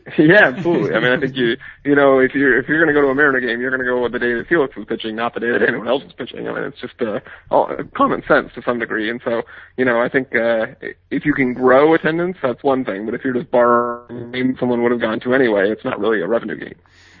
Yeah, 0.18 0.52
absolutely. 0.54 0.94
I 0.94 1.00
mean, 1.00 1.12
I 1.12 1.18
think 1.18 1.34
you, 1.34 1.56
you 1.84 1.96
know, 1.96 2.20
if 2.20 2.32
you're 2.32 2.58
if 2.58 2.68
you're 2.68 2.78
going 2.78 2.94
to 2.94 2.94
go 2.94 3.04
to 3.04 3.10
a 3.10 3.14
Mariner 3.14 3.40
game, 3.40 3.60
you're 3.60 3.70
going 3.70 3.80
to 3.80 3.86
go 3.86 4.02
with 4.02 4.12
the 4.12 4.20
day 4.20 4.34
that 4.34 4.46
Felix 4.48 4.76
is 4.76 4.84
pitching, 4.84 5.16
not 5.16 5.34
the 5.34 5.40
day 5.40 5.50
that 5.50 5.62
anyone 5.62 5.88
else 5.88 6.04
is 6.04 6.12
pitching. 6.12 6.46
I 6.46 6.52
mean, 6.52 6.62
it's 6.62 6.80
just 6.80 6.94
uh, 7.02 7.18
all, 7.50 7.68
common 7.96 8.22
sense 8.28 8.52
to 8.54 8.62
some 8.62 8.78
degree. 8.78 9.10
And 9.10 9.20
so, 9.24 9.42
you 9.76 9.84
know, 9.84 10.00
I 10.00 10.08
think 10.08 10.28
uh, 10.34 10.66
if 11.10 11.24
you 11.24 11.34
can 11.34 11.54
grow 11.54 11.94
attendance, 11.94 12.36
that's 12.40 12.62
one 12.62 12.84
thing. 12.84 13.04
But 13.04 13.14
if 13.14 13.24
you're 13.24 13.34
just 13.34 13.50
borrowing 13.50 14.30
game 14.30 14.56
someone 14.60 14.82
would 14.82 14.92
have 14.92 15.00
gone 15.00 15.18
to 15.20 15.34
anyway, 15.34 15.70
it's 15.70 15.84
not 15.84 15.98
really 15.98 16.20
a 16.20 16.28
revenue 16.28 16.56
game. 16.56 16.76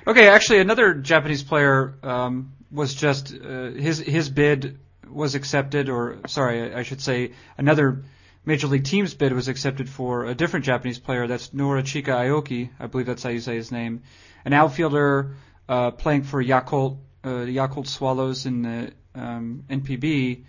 Okay, 0.06 0.28
actually, 0.28 0.60
another 0.60 0.94
Japanese 0.94 1.42
player 1.42 1.94
um, 2.04 2.52
was 2.70 2.94
just 2.94 3.34
uh, 3.34 3.70
his 3.70 3.98
his 3.98 4.30
bid 4.30 4.78
was 5.10 5.34
accepted, 5.34 5.88
or 5.88 6.18
sorry, 6.28 6.72
I 6.72 6.84
should 6.84 7.00
say 7.00 7.32
another 7.58 8.04
Major 8.46 8.68
League 8.68 8.84
Team's 8.84 9.12
bid 9.12 9.32
was 9.32 9.48
accepted 9.48 9.88
for 9.88 10.24
a 10.24 10.34
different 10.34 10.64
Japanese 10.64 11.00
player. 11.00 11.26
That's 11.26 11.48
Norichika 11.48 12.14
Aoki. 12.14 12.70
I 12.78 12.86
believe 12.86 13.06
that's 13.06 13.24
how 13.24 13.30
you 13.30 13.40
say 13.40 13.56
his 13.56 13.72
name. 13.72 14.04
An 14.44 14.52
outfielder 14.52 15.34
uh, 15.68 15.90
playing 15.90 16.22
for 16.22 16.42
Yakult, 16.42 16.98
uh, 17.24 17.28
Yakult 17.28 17.88
Swallows 17.88 18.46
in 18.46 18.62
the 18.62 18.92
um, 19.16 19.64
NPB. 19.68 20.44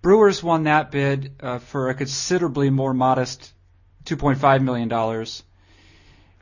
Brewers 0.00 0.42
won 0.42 0.62
that 0.62 0.90
bid 0.90 1.34
uh, 1.40 1.58
for 1.58 1.90
a 1.90 1.94
considerably 1.94 2.70
more 2.70 2.94
modest 2.94 3.52
$2.5 4.06 4.62
million. 4.62 4.90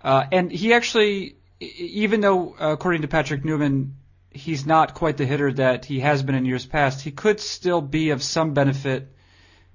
Uh, 0.02 0.26
and 0.30 0.52
he 0.52 0.72
actually, 0.72 1.36
even 1.58 2.20
though, 2.20 2.54
uh, 2.60 2.70
according 2.70 3.02
to 3.02 3.08
Patrick 3.08 3.44
Newman, 3.44 3.96
he's 4.30 4.64
not 4.64 4.94
quite 4.94 5.16
the 5.16 5.26
hitter 5.26 5.52
that 5.54 5.84
he 5.84 5.98
has 5.98 6.22
been 6.22 6.36
in 6.36 6.44
years 6.44 6.64
past, 6.64 7.02
he 7.02 7.10
could 7.10 7.40
still 7.40 7.80
be 7.80 8.10
of 8.10 8.22
some 8.22 8.54
benefit 8.54 9.15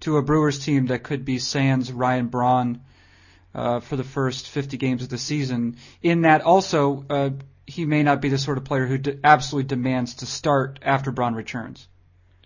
to 0.01 0.17
a 0.17 0.21
Brewers 0.21 0.63
team 0.63 0.87
that 0.87 1.03
could 1.03 1.25
be 1.25 1.39
Sans 1.39 1.91
Ryan 1.91 2.27
Braun 2.27 2.81
uh, 3.53 3.79
for 3.79 3.95
the 3.95 4.03
first 4.03 4.49
50 4.49 4.77
games 4.77 5.03
of 5.03 5.09
the 5.09 5.17
season. 5.17 5.77
In 6.01 6.21
that, 6.21 6.41
also, 6.41 7.05
uh, 7.09 7.29
he 7.65 7.85
may 7.85 8.03
not 8.03 8.21
be 8.21 8.29
the 8.29 8.37
sort 8.37 8.57
of 8.57 8.63
player 8.63 8.85
who 8.85 8.97
de- 8.97 9.19
absolutely 9.23 9.67
demands 9.67 10.15
to 10.15 10.25
start 10.25 10.79
after 10.81 11.11
Braun 11.11 11.35
returns. 11.35 11.87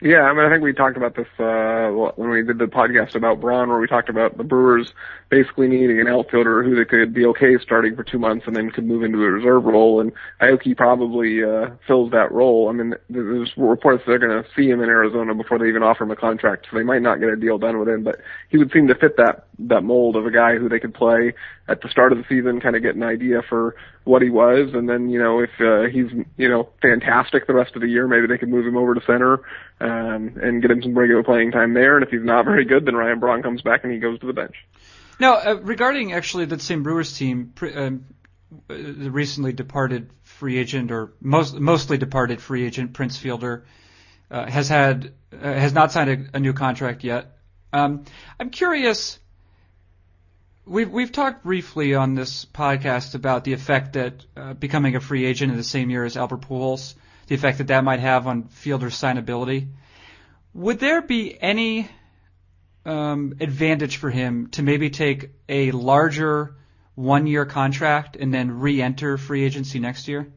Yeah, 0.02 0.24
I 0.24 0.34
mean, 0.34 0.46
I 0.46 0.50
think 0.50 0.62
we 0.62 0.74
talked 0.74 0.98
about 0.98 1.16
this 1.16 1.28
uh, 1.40 1.88
when 2.18 2.30
we 2.30 2.44
did 2.44 2.58
the 2.58 2.66
podcast 2.66 3.16
about 3.16 3.40
Braun, 3.40 3.70
where 3.70 3.80
we 3.80 3.88
talked 3.88 4.10
about 4.10 4.38
the 4.38 4.44
Brewers 4.44 4.94
basically 5.30 5.70
needing 5.70 6.02
an 6.02 6.08
outfielder 6.08 6.64
who 6.64 6.76
they 6.76 6.84
could 6.84 7.14
be 7.14 7.26
okay 7.28 7.58
starting 7.62 7.96
for 7.96 8.04
two 8.04 8.20
months 8.20 8.46
and 8.46 8.58
then 8.58 8.72
could 8.72 8.86
move 8.86 9.04
into 9.04 9.24
a 9.24 9.32
reserve 9.32 9.64
role. 9.64 10.02
And 10.02 10.12
Aoki 10.42 10.76
probably 10.76 11.42
uh, 11.46 11.70
fills 11.88 12.12
that 12.12 12.34
role. 12.34 12.68
I 12.68 12.74
mean, 12.74 12.94
there's 13.10 13.54
reports 13.56 14.04
they're 14.06 14.20
going 14.20 14.44
to 14.44 14.50
see 14.54 14.70
him 14.70 14.82
in 14.82 14.90
Arizona 14.90 15.34
before 15.34 15.60
they 15.60 15.70
even 15.70 15.82
offer 15.82 16.04
him 16.04 16.12
a 16.12 16.18
contract, 16.18 16.68
so 16.70 16.76
they 16.76 16.84
might 16.84 17.02
not 17.02 17.22
get 17.22 17.30
a 17.30 17.38
deal 17.38 17.58
done 17.58 17.80
with 17.80 17.88
him. 17.88 18.04
But 18.04 18.20
he 18.50 18.58
would 18.58 18.74
seem 18.74 18.88
to 18.90 18.96
fit 18.96 19.16
that 19.16 19.48
that 19.60 19.84
mold 19.86 20.18
of 20.18 20.26
a 20.26 20.32
guy 20.32 20.58
who 20.58 20.68
they 20.68 20.80
could 20.80 20.94
play 20.94 21.34
at 21.68 21.82
the 21.82 21.90
start 21.90 22.12
of 22.12 22.18
the 22.18 22.24
season, 22.30 22.62
kind 22.62 22.76
of 22.76 22.82
get 22.82 22.96
an 22.96 23.04
idea 23.04 23.42
for 23.48 23.76
what 24.04 24.22
he 24.22 24.30
was, 24.30 24.74
and 24.74 24.88
then 24.88 25.10
you 25.10 25.20
know 25.20 25.40
if 25.40 25.50
uh, 25.60 25.90
he's 25.92 26.12
you 26.38 26.50
know 26.50 26.70
fantastic 26.82 27.48
the 27.48 27.54
rest 27.54 27.76
of 27.76 27.82
the 27.82 27.88
year, 27.88 28.08
maybe 28.08 28.28
they 28.28 28.38
could 28.38 28.50
move 28.50 28.66
him 28.66 28.78
over 28.78 28.94
to 28.94 29.02
center 29.06 29.42
um, 29.80 30.38
and 30.42 30.62
get 30.62 30.72
him 30.72 30.82
some 30.82 30.98
regular 30.98 31.24
playing 31.24 31.52
time 31.52 31.74
there. 31.74 31.96
And 31.96 32.06
if 32.06 32.12
he's 32.12 32.24
not 32.24 32.46
very 32.46 32.66
good, 32.66 32.86
then 32.86 32.96
Ryan 32.96 33.20
Braun 33.20 33.42
comes 33.42 33.62
back 33.62 33.84
and 33.84 33.92
he 33.92 34.00
goes 34.00 34.20
to 34.20 34.28
the 34.28 34.34
bench. 34.34 34.56
Now, 35.20 35.36
uh, 35.36 35.60
regarding 35.62 36.14
actually 36.14 36.46
that 36.46 36.62
same 36.62 36.84
Brewers 36.84 37.18
team, 37.18 37.54
um, 37.74 38.06
the 38.68 39.10
recently 39.10 39.54
departed 39.54 40.10
free 40.24 40.58
agent 40.58 40.92
or 40.92 41.14
most 41.22 41.56
mostly 41.56 41.98
departed 41.98 42.42
free 42.42 42.66
agent 42.66 42.94
Prince 42.94 43.18
Fielder 43.18 43.66
uh, 44.30 44.46
has 44.46 44.70
had 44.70 45.14
uh, 45.34 45.38
has 45.38 45.74
not 45.74 45.92
signed 45.92 46.10
a, 46.10 46.38
a 46.38 46.40
new 46.40 46.54
contract 46.54 47.04
yet. 47.04 47.38
Um, 47.74 48.06
I'm 48.40 48.50
curious. 48.50 49.20
We've 50.68 50.90
we've 50.90 51.12
talked 51.12 51.44
briefly 51.44 51.94
on 51.94 52.16
this 52.16 52.46
podcast 52.46 53.14
about 53.14 53.44
the 53.44 53.54
effect 53.54 53.94
that 53.94 54.26
uh, 54.36 54.54
becoming 54.56 54.96
a 54.96 55.00
free 55.00 55.24
agent 55.24 55.52
in 55.52 55.58
the 55.58 55.64
same 55.64 55.92
year 55.92 56.04
as 56.04 56.18
Albert 56.18 56.42
Pujols, 56.42 56.96
the 57.28 57.36
effect 57.36 57.60
that 57.60 57.68
that 57.68 57.84
might 57.84 58.00
have 58.00 58.26
on 58.26 58.46
fielder 58.46 58.88
signability. 58.88 59.68
Would 60.56 60.80
there 60.80 61.04
be 61.04 61.38
any 61.40 61.88
um, 62.84 63.36
advantage 63.40 63.98
for 63.98 64.10
him 64.10 64.48
to 64.52 64.64
maybe 64.64 64.90
take 64.90 65.30
a 65.48 65.70
larger 65.70 66.56
one-year 66.96 67.46
contract 67.46 68.16
and 68.16 68.34
then 68.34 68.60
re-enter 68.60 69.18
free 69.20 69.44
agency 69.44 69.78
next 69.78 70.08
year? 70.08 70.34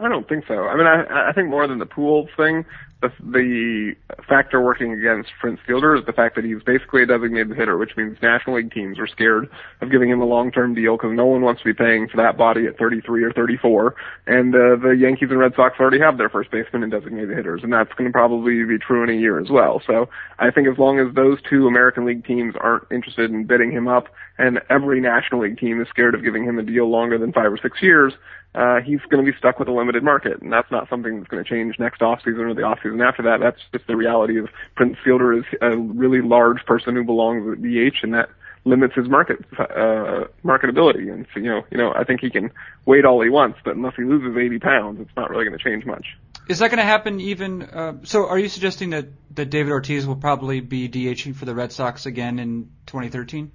I 0.00 0.08
don't 0.08 0.28
think 0.28 0.44
so. 0.48 0.66
I 0.66 0.76
mean, 0.76 0.88
I 0.88 1.28
I 1.28 1.32
think 1.32 1.50
more 1.50 1.68
than 1.68 1.78
the 1.78 1.86
Pujols 1.86 2.34
thing, 2.36 2.64
the, 3.02 3.12
the 3.20 3.94
factor 4.26 4.60
working 4.60 4.92
against 4.92 5.30
Prince 5.38 5.60
Fielder 5.66 5.96
is 5.96 6.06
the 6.06 6.12
fact 6.12 6.34
that 6.36 6.44
he's 6.44 6.62
basically 6.62 7.02
a 7.02 7.06
designated 7.06 7.54
hitter, 7.54 7.76
which 7.76 7.96
means 7.96 8.16
National 8.22 8.56
League 8.56 8.72
teams 8.72 8.98
are 8.98 9.06
scared 9.06 9.50
of 9.82 9.90
giving 9.90 10.08
him 10.08 10.20
a 10.22 10.24
long-term 10.24 10.74
deal 10.74 10.96
because 10.96 11.12
no 11.12 11.26
one 11.26 11.42
wants 11.42 11.60
to 11.60 11.66
be 11.66 11.74
paying 11.74 12.08
for 12.08 12.16
that 12.16 12.38
body 12.38 12.66
at 12.66 12.78
33 12.78 13.22
or 13.22 13.32
34. 13.32 13.94
And 14.26 14.54
uh, 14.54 14.76
the 14.82 14.96
Yankees 14.98 15.28
and 15.30 15.38
Red 15.38 15.52
Sox 15.54 15.78
already 15.78 16.00
have 16.00 16.16
their 16.16 16.30
first 16.30 16.50
baseman 16.50 16.82
and 16.82 16.90
designated 16.90 17.36
hitters, 17.36 17.62
and 17.62 17.72
that's 17.72 17.92
going 17.92 18.08
to 18.08 18.12
probably 18.12 18.64
be 18.64 18.78
true 18.78 19.02
in 19.02 19.10
a 19.10 19.20
year 19.20 19.38
as 19.38 19.50
well. 19.50 19.82
So 19.86 20.08
I 20.38 20.50
think 20.50 20.66
as 20.66 20.78
long 20.78 20.98
as 20.98 21.14
those 21.14 21.38
two 21.48 21.66
American 21.66 22.06
League 22.06 22.24
teams 22.24 22.54
aren't 22.58 22.90
interested 22.90 23.30
in 23.30 23.44
bidding 23.44 23.72
him 23.72 23.88
up, 23.88 24.06
and 24.38 24.60
every 24.70 25.00
National 25.00 25.42
League 25.42 25.58
team 25.58 25.82
is 25.82 25.88
scared 25.88 26.14
of 26.14 26.24
giving 26.24 26.44
him 26.44 26.58
a 26.58 26.62
deal 26.62 26.90
longer 26.90 27.18
than 27.18 27.32
five 27.32 27.52
or 27.52 27.58
six 27.58 27.82
years, 27.82 28.14
uh, 28.56 28.80
he's 28.80 29.00
going 29.10 29.24
to 29.24 29.30
be 29.30 29.36
stuck 29.36 29.58
with 29.58 29.68
a 29.68 29.72
limited 29.72 30.02
market, 30.02 30.40
and 30.40 30.50
that's 30.50 30.70
not 30.70 30.88
something 30.88 31.18
that's 31.18 31.28
going 31.28 31.44
to 31.44 31.48
change 31.48 31.78
next 31.78 32.00
offseason 32.00 32.50
or 32.50 32.54
the 32.54 32.62
offseason 32.62 32.85
after 33.00 33.22
that. 33.24 33.40
That's 33.40 33.60
just 33.72 33.86
the 33.86 33.96
reality 33.96 34.38
of 34.38 34.48
Prince 34.74 34.96
Fielder 35.04 35.32
is 35.38 35.44
a 35.60 35.76
really 35.76 36.20
large 36.20 36.64
person 36.66 36.94
who 36.94 37.04
belongs 37.04 37.46
at 37.52 37.62
DH, 37.62 38.02
and 38.02 38.14
that 38.14 38.28
limits 38.64 38.94
his 38.94 39.08
market 39.08 39.38
uh, 39.58 40.24
marketability. 40.44 41.12
And 41.12 41.26
so, 41.32 41.40
you 41.40 41.48
know, 41.48 41.62
you 41.70 41.78
know, 41.78 41.92
I 41.94 42.04
think 42.04 42.20
he 42.20 42.30
can 42.30 42.50
wait 42.84 43.04
all 43.04 43.22
he 43.22 43.30
wants, 43.30 43.58
but 43.64 43.76
unless 43.76 43.94
he 43.96 44.02
loses 44.02 44.36
80 44.36 44.58
pounds, 44.58 45.00
it's 45.00 45.16
not 45.16 45.30
really 45.30 45.44
going 45.44 45.56
to 45.56 45.62
change 45.62 45.86
much. 45.86 46.04
Is 46.48 46.58
that 46.60 46.68
going 46.68 46.78
to 46.78 46.84
happen 46.84 47.20
even? 47.20 47.62
Uh, 47.62 47.94
so, 48.04 48.28
are 48.28 48.38
you 48.38 48.48
suggesting 48.48 48.90
that 48.90 49.06
that 49.34 49.50
David 49.50 49.72
Ortiz 49.72 50.06
will 50.06 50.16
probably 50.16 50.60
be 50.60 50.88
DHing 50.88 51.34
for 51.34 51.44
the 51.44 51.54
Red 51.54 51.72
Sox 51.72 52.06
again 52.06 52.38
in 52.38 52.70
2013? 52.86 53.50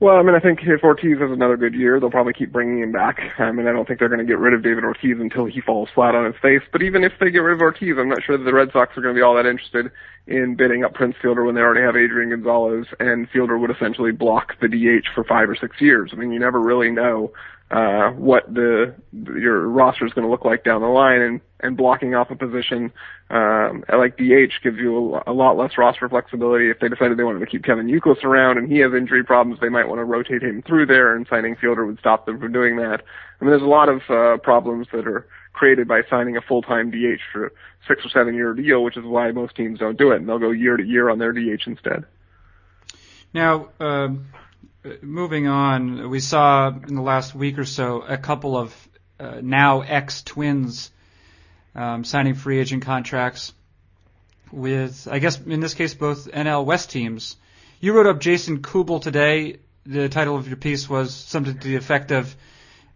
Well, 0.00 0.16
I 0.16 0.22
mean, 0.22 0.34
I 0.34 0.40
think 0.40 0.60
if 0.62 0.82
Ortiz 0.82 1.18
has 1.18 1.30
another 1.30 1.58
good 1.58 1.74
year, 1.74 2.00
they'll 2.00 2.10
probably 2.10 2.32
keep 2.32 2.50
bringing 2.50 2.82
him 2.82 2.90
back. 2.90 3.20
I 3.38 3.52
mean, 3.52 3.66
I 3.66 3.72
don't 3.72 3.86
think 3.86 3.98
they're 3.98 4.08
going 4.08 4.20
to 4.20 4.24
get 4.24 4.38
rid 4.38 4.54
of 4.54 4.62
David 4.62 4.82
Ortiz 4.82 5.18
until 5.20 5.44
he 5.44 5.60
falls 5.60 5.90
flat 5.94 6.14
on 6.14 6.24
his 6.24 6.40
face. 6.40 6.62
But 6.72 6.82
even 6.82 7.04
if 7.04 7.12
they 7.20 7.30
get 7.30 7.40
rid 7.40 7.52
of 7.52 7.60
Ortiz, 7.60 7.96
I'm 7.98 8.08
not 8.08 8.22
sure 8.22 8.38
that 8.38 8.44
the 8.44 8.54
Red 8.54 8.72
Sox 8.72 8.96
are 8.96 9.02
going 9.02 9.14
to 9.14 9.18
be 9.18 9.22
all 9.22 9.34
that 9.34 9.44
interested 9.44 9.90
in 10.26 10.54
bidding 10.56 10.84
up 10.84 10.94
Prince 10.94 11.16
Fielder 11.20 11.44
when 11.44 11.54
they 11.54 11.60
already 11.60 11.82
have 11.82 11.96
Adrian 11.96 12.30
Gonzalez, 12.30 12.86
and 12.98 13.28
Fielder 13.28 13.58
would 13.58 13.70
essentially 13.70 14.10
block 14.10 14.58
the 14.60 14.68
DH 14.68 15.06
for 15.14 15.22
five 15.22 15.50
or 15.50 15.54
six 15.54 15.78
years. 15.82 16.12
I 16.14 16.16
mean, 16.16 16.32
you 16.32 16.38
never 16.38 16.60
really 16.60 16.90
know 16.90 17.32
uh, 17.70 18.10
what 18.10 18.52
the 18.52 18.94
your 19.12 19.68
roster 19.68 20.04
is 20.04 20.12
going 20.12 20.24
to 20.24 20.30
look 20.30 20.44
like 20.44 20.64
down 20.64 20.80
the 20.80 20.88
line, 20.88 21.20
and 21.20 21.40
and 21.60 21.76
blocking 21.76 22.14
off 22.14 22.30
a 22.30 22.34
position 22.34 22.92
um, 23.30 23.84
like 23.88 24.16
DH 24.16 24.52
gives 24.62 24.76
you 24.78 25.14
a, 25.14 25.30
a 25.30 25.32
lot 25.32 25.56
less 25.56 25.78
roster 25.78 26.08
flexibility. 26.08 26.68
If 26.68 26.80
they 26.80 26.88
decided 26.88 27.16
they 27.16 27.22
wanted 27.22 27.40
to 27.40 27.46
keep 27.46 27.62
Kevin 27.62 27.86
Youkilis 27.86 28.24
around 28.24 28.58
and 28.58 28.70
he 28.70 28.78
has 28.78 28.92
injury 28.92 29.22
problems, 29.22 29.60
they 29.60 29.68
might 29.68 29.86
want 29.86 30.00
to 30.00 30.04
rotate 30.04 30.42
him 30.42 30.62
through 30.62 30.86
there, 30.86 31.14
and 31.14 31.26
signing 31.30 31.54
Fielder 31.54 31.86
would 31.86 32.00
stop 32.00 32.26
them 32.26 32.40
from 32.40 32.52
doing 32.52 32.76
that. 32.76 33.02
I 33.40 33.44
mean, 33.44 33.50
there's 33.50 33.62
a 33.62 33.66
lot 33.66 33.88
of 33.88 34.02
uh, 34.10 34.38
problems 34.38 34.88
that 34.92 35.06
are 35.06 35.28
created 35.52 35.86
by 35.86 36.02
signing 36.10 36.36
a 36.36 36.40
full-time 36.40 36.90
DH 36.90 37.20
for 37.32 37.46
a 37.46 37.50
six 37.86 38.04
or 38.04 38.08
seven-year 38.08 38.54
deal, 38.54 38.82
which 38.82 38.96
is 38.96 39.04
why 39.04 39.30
most 39.30 39.54
teams 39.54 39.78
don't 39.78 39.98
do 39.98 40.10
it, 40.10 40.16
and 40.16 40.28
they'll 40.28 40.38
go 40.38 40.50
year 40.50 40.76
to 40.76 40.84
year 40.84 41.08
on 41.08 41.18
their 41.18 41.32
DH 41.32 41.66
instead. 41.66 42.04
Now. 43.32 43.68
Um 43.78 44.26
moving 45.02 45.46
on, 45.46 46.10
we 46.10 46.20
saw 46.20 46.68
in 46.68 46.94
the 46.94 47.02
last 47.02 47.34
week 47.34 47.58
or 47.58 47.64
so 47.64 48.02
a 48.02 48.16
couple 48.16 48.56
of 48.56 48.88
uh, 49.18 49.40
now 49.42 49.82
ex 49.82 50.22
Twins 50.22 50.90
um, 51.74 52.04
signing 52.04 52.34
free 52.34 52.58
agent 52.58 52.84
contracts 52.84 53.52
with, 54.50 55.06
I 55.10 55.18
guess 55.18 55.40
in 55.40 55.60
this 55.60 55.74
case, 55.74 55.94
both 55.94 56.30
NL 56.30 56.64
West 56.64 56.90
teams. 56.90 57.36
You 57.80 57.92
wrote 57.92 58.06
up 58.06 58.20
Jason 58.20 58.62
Kubel 58.62 59.00
today. 59.00 59.58
The 59.86 60.08
title 60.08 60.36
of 60.36 60.48
your 60.48 60.56
piece 60.56 60.88
was 60.88 61.14
something 61.14 61.58
to 61.58 61.68
the 61.68 61.76
effect 61.76 62.10
of 62.10 62.34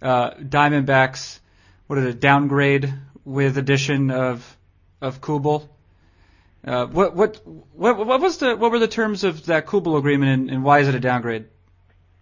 uh, 0.03 0.31
Diamondbacks. 0.33 1.39
What 1.87 1.99
is 1.99 2.07
it? 2.07 2.21
Downgrade 2.21 2.93
with 3.25 3.57
addition 3.59 4.11
of 4.11 4.57
of 5.01 5.21
Kubel. 5.21 5.69
Uh, 6.67 6.87
what, 6.87 7.15
what 7.15 7.47
what 7.75 8.07
what 8.07 8.21
was 8.21 8.39
the 8.39 8.57
what 8.57 8.71
were 8.71 8.79
the 8.79 8.89
terms 8.89 9.25
of 9.25 9.47
that 9.47 9.67
Kubel 9.67 9.97
agreement 9.97 10.33
and, 10.33 10.51
and 10.51 10.65
why 10.65 10.81
is 10.81 10.89
it 10.89 10.95
a 10.95 11.01
downgrade? 11.01 11.47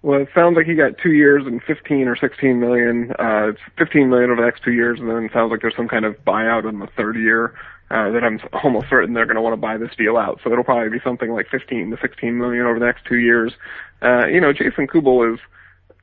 Well, 0.02 0.20
it 0.20 0.28
sounds 0.34 0.56
like 0.56 0.66
he 0.66 0.74
got 0.74 0.98
two 0.98 1.12
years 1.12 1.46
and 1.46 1.62
15 1.62 2.08
or 2.08 2.16
16 2.16 2.58
million. 2.58 3.12
Uh, 3.20 3.50
it's 3.50 3.60
15 3.78 4.10
million 4.10 4.30
over 4.30 4.40
the 4.40 4.46
next 4.46 4.64
two 4.64 4.72
years, 4.72 4.98
and 4.98 5.08
then 5.08 5.24
it 5.24 5.32
sounds 5.32 5.52
like 5.52 5.62
there's 5.62 5.76
some 5.76 5.88
kind 5.88 6.04
of 6.04 6.16
buyout 6.24 6.68
in 6.68 6.80
the 6.80 6.88
third 6.96 7.16
year. 7.16 7.54
Uh, 7.90 8.10
that 8.10 8.24
I'm 8.24 8.40
almost 8.64 8.88
certain 8.88 9.12
they're 9.12 9.26
going 9.26 9.36
to 9.36 9.42
want 9.42 9.52
to 9.52 9.60
buy 9.60 9.76
this 9.76 9.94
deal 9.96 10.16
out. 10.16 10.40
So 10.42 10.50
it'll 10.50 10.64
probably 10.64 10.88
be 10.88 11.02
something 11.04 11.30
like 11.30 11.48
15 11.50 11.90
to 11.90 11.98
16 12.00 12.38
million 12.38 12.64
over 12.64 12.78
the 12.78 12.86
next 12.86 13.04
two 13.04 13.18
years. 13.18 13.52
Uh, 14.00 14.26
you 14.26 14.40
know, 14.40 14.52
Jason 14.52 14.88
Kubel 14.88 15.34
is 15.34 15.38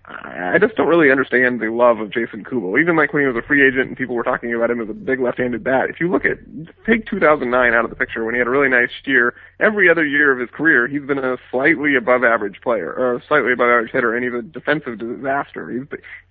I 0.10 0.58
just 0.60 0.76
don't 0.76 0.88
really 0.88 1.12
understand 1.12 1.60
the 1.60 1.72
love 1.72 2.00
of 2.00 2.10
Jason 2.10 2.44
Kubel. 2.44 2.80
Even 2.80 2.96
like 2.96 3.14
when 3.14 3.22
he 3.22 3.28
was 3.28 3.36
a 3.36 3.46
free 3.46 3.66
agent 3.66 3.90
and 3.90 3.98
people 3.98 4.16
were 4.16 4.24
talking 4.24 4.54
about 4.54 4.72
him 4.72 4.82
as 4.82 4.90
a 4.90 4.94
big 4.94 5.20
left-handed 5.20 5.64
bat. 5.64 5.90
If 5.90 6.00
you 6.00 6.10
look 6.10 6.26
at 6.26 6.40
take 6.86 7.06
2009 7.06 7.74
out 7.74 7.84
of 7.84 7.92
the 7.92 7.96
picture 7.96 8.26
when 8.26 8.34
he 8.34 8.40
had 8.40 8.48
a 8.48 8.50
really 8.50 8.70
nice 8.70 8.90
year, 9.06 9.36
every 9.60 9.88
other 9.88 10.04
year 10.04 10.32
of 10.32 10.40
his 10.40 10.50
career 10.50 10.88
he's 10.88 11.04
been 11.04 11.20
a 11.20 11.38
slightly 11.52 11.96
above 11.96 12.24
average 12.24 12.60
player 12.62 12.92
or 12.92 13.22
slightly 13.28 13.54
above 13.54 13.70
average 13.70 13.92
hitter, 13.92 14.16
and 14.16 14.24
he's 14.24 14.34
a 14.34 14.42
defensive 14.42 14.98
disaster. 14.98 15.70
He's 15.70 15.88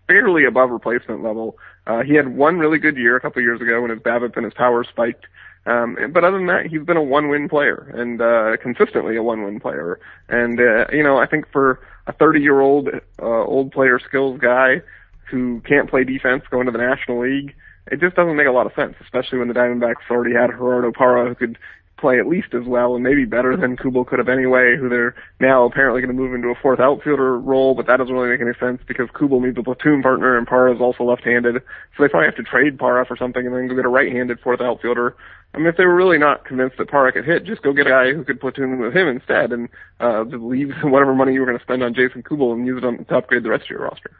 barely 0.08 0.44
above 0.44 0.70
replacement 0.70 1.22
level. 1.22 1.56
Uh, 1.86 2.02
he 2.02 2.14
had 2.14 2.36
one 2.36 2.58
really 2.58 2.78
good 2.78 2.96
year 2.96 3.14
a 3.14 3.20
couple 3.20 3.40
of 3.40 3.44
years 3.44 3.60
ago 3.60 3.80
when 3.80 3.90
his 3.90 4.00
BABIP 4.00 4.36
and 4.36 4.44
his 4.44 4.54
power 4.54 4.82
spiked. 4.82 5.26
Um, 5.68 5.96
but 6.12 6.24
other 6.24 6.38
than 6.38 6.46
that, 6.46 6.66
he's 6.66 6.82
been 6.82 6.96
a 6.96 7.02
one-win 7.02 7.48
player 7.48 7.92
and 7.94 8.20
uh, 8.20 8.56
consistently 8.62 9.16
a 9.16 9.22
one-win 9.22 9.60
player. 9.60 10.00
And 10.28 10.58
uh, 10.58 10.86
you 10.92 11.02
know, 11.02 11.18
I 11.18 11.26
think 11.26 11.44
for 11.52 11.80
a 12.06 12.12
30-year-old 12.12 12.88
uh, 13.20 13.44
old 13.44 13.72
player 13.72 13.98
skills 13.98 14.40
guy 14.40 14.82
who 15.30 15.60
can't 15.68 15.90
play 15.90 16.04
defense 16.04 16.42
going 16.50 16.66
to 16.66 16.72
the 16.72 16.78
National 16.78 17.20
League, 17.20 17.54
it 17.90 18.00
just 18.00 18.16
doesn't 18.16 18.36
make 18.36 18.46
a 18.46 18.52
lot 18.52 18.66
of 18.66 18.72
sense, 18.74 18.94
especially 19.02 19.38
when 19.38 19.48
the 19.48 19.54
Diamondbacks 19.54 20.10
already 20.10 20.34
had 20.34 20.50
Gerardo 20.50 20.92
Parra 20.92 21.28
who 21.28 21.34
could 21.34 21.58
play 21.98 22.18
at 22.18 22.26
least 22.26 22.54
as 22.54 22.64
well 22.66 22.94
and 22.94 23.02
maybe 23.02 23.24
better 23.24 23.56
than 23.56 23.76
Kubel 23.76 24.06
could 24.06 24.18
have 24.18 24.28
anyway, 24.28 24.76
who 24.78 24.88
they're 24.88 25.14
now 25.40 25.64
apparently 25.64 26.00
going 26.00 26.14
to 26.14 26.20
move 26.20 26.34
into 26.34 26.48
a 26.48 26.54
fourth 26.62 26.80
outfielder 26.80 27.38
role, 27.38 27.74
but 27.74 27.86
that 27.86 27.96
doesn't 27.96 28.14
really 28.14 28.30
make 28.30 28.40
any 28.40 28.54
sense 28.58 28.80
because 28.86 29.08
Kubel 29.10 29.40
needs 29.40 29.58
a 29.58 29.62
platoon 29.62 30.02
partner 30.02 30.38
and 30.38 30.46
Parra 30.46 30.74
is 30.74 30.80
also 30.80 31.04
left-handed. 31.04 31.56
So 31.96 32.02
they 32.02 32.08
probably 32.08 32.26
have 32.26 32.36
to 32.36 32.44
trade 32.44 32.78
Parra 32.78 33.04
for 33.04 33.16
something 33.16 33.44
and 33.44 33.54
then 33.54 33.68
go 33.68 33.74
get 33.74 33.84
a 33.84 33.88
right-handed 33.88 34.40
fourth 34.40 34.60
outfielder. 34.60 35.16
I 35.54 35.58
mean, 35.58 35.66
if 35.66 35.76
they 35.76 35.86
were 35.86 35.94
really 35.94 36.18
not 36.18 36.44
convinced 36.44 36.76
that 36.76 36.90
Parra 36.90 37.12
could 37.12 37.24
hit, 37.24 37.44
just 37.44 37.62
go 37.62 37.72
get 37.72 37.86
a 37.86 37.90
guy 37.90 38.12
who 38.12 38.22
could 38.22 38.40
platoon 38.40 38.78
with 38.78 38.94
him 38.94 39.08
instead 39.08 39.52
and 39.52 39.68
uh, 39.98 40.24
just 40.24 40.42
leave 40.42 40.72
whatever 40.82 41.14
money 41.14 41.32
you 41.32 41.40
were 41.40 41.46
going 41.46 41.58
to 41.58 41.64
spend 41.64 41.82
on 41.82 41.94
Jason 41.94 42.22
Kubel 42.22 42.52
and 42.52 42.66
use 42.66 42.78
it 42.78 42.84
on, 42.84 43.04
to 43.04 43.16
upgrade 43.16 43.42
the 43.42 43.50
rest 43.50 43.64
of 43.64 43.70
your 43.70 43.80
roster. 43.80 44.12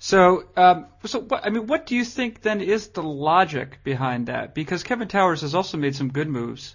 So, 0.00 0.44
um, 0.56 0.86
so 1.04 1.20
what, 1.20 1.44
I 1.44 1.50
mean, 1.50 1.66
what 1.66 1.86
do 1.86 1.94
you 1.94 2.04
think 2.04 2.40
then 2.40 2.62
is 2.62 2.88
the 2.88 3.02
logic 3.02 3.80
behind 3.84 4.26
that? 4.26 4.54
Because 4.54 4.82
Kevin 4.82 5.08
Towers 5.08 5.42
has 5.42 5.54
also 5.54 5.76
made 5.76 5.94
some 5.94 6.10
good 6.10 6.28
moves. 6.28 6.74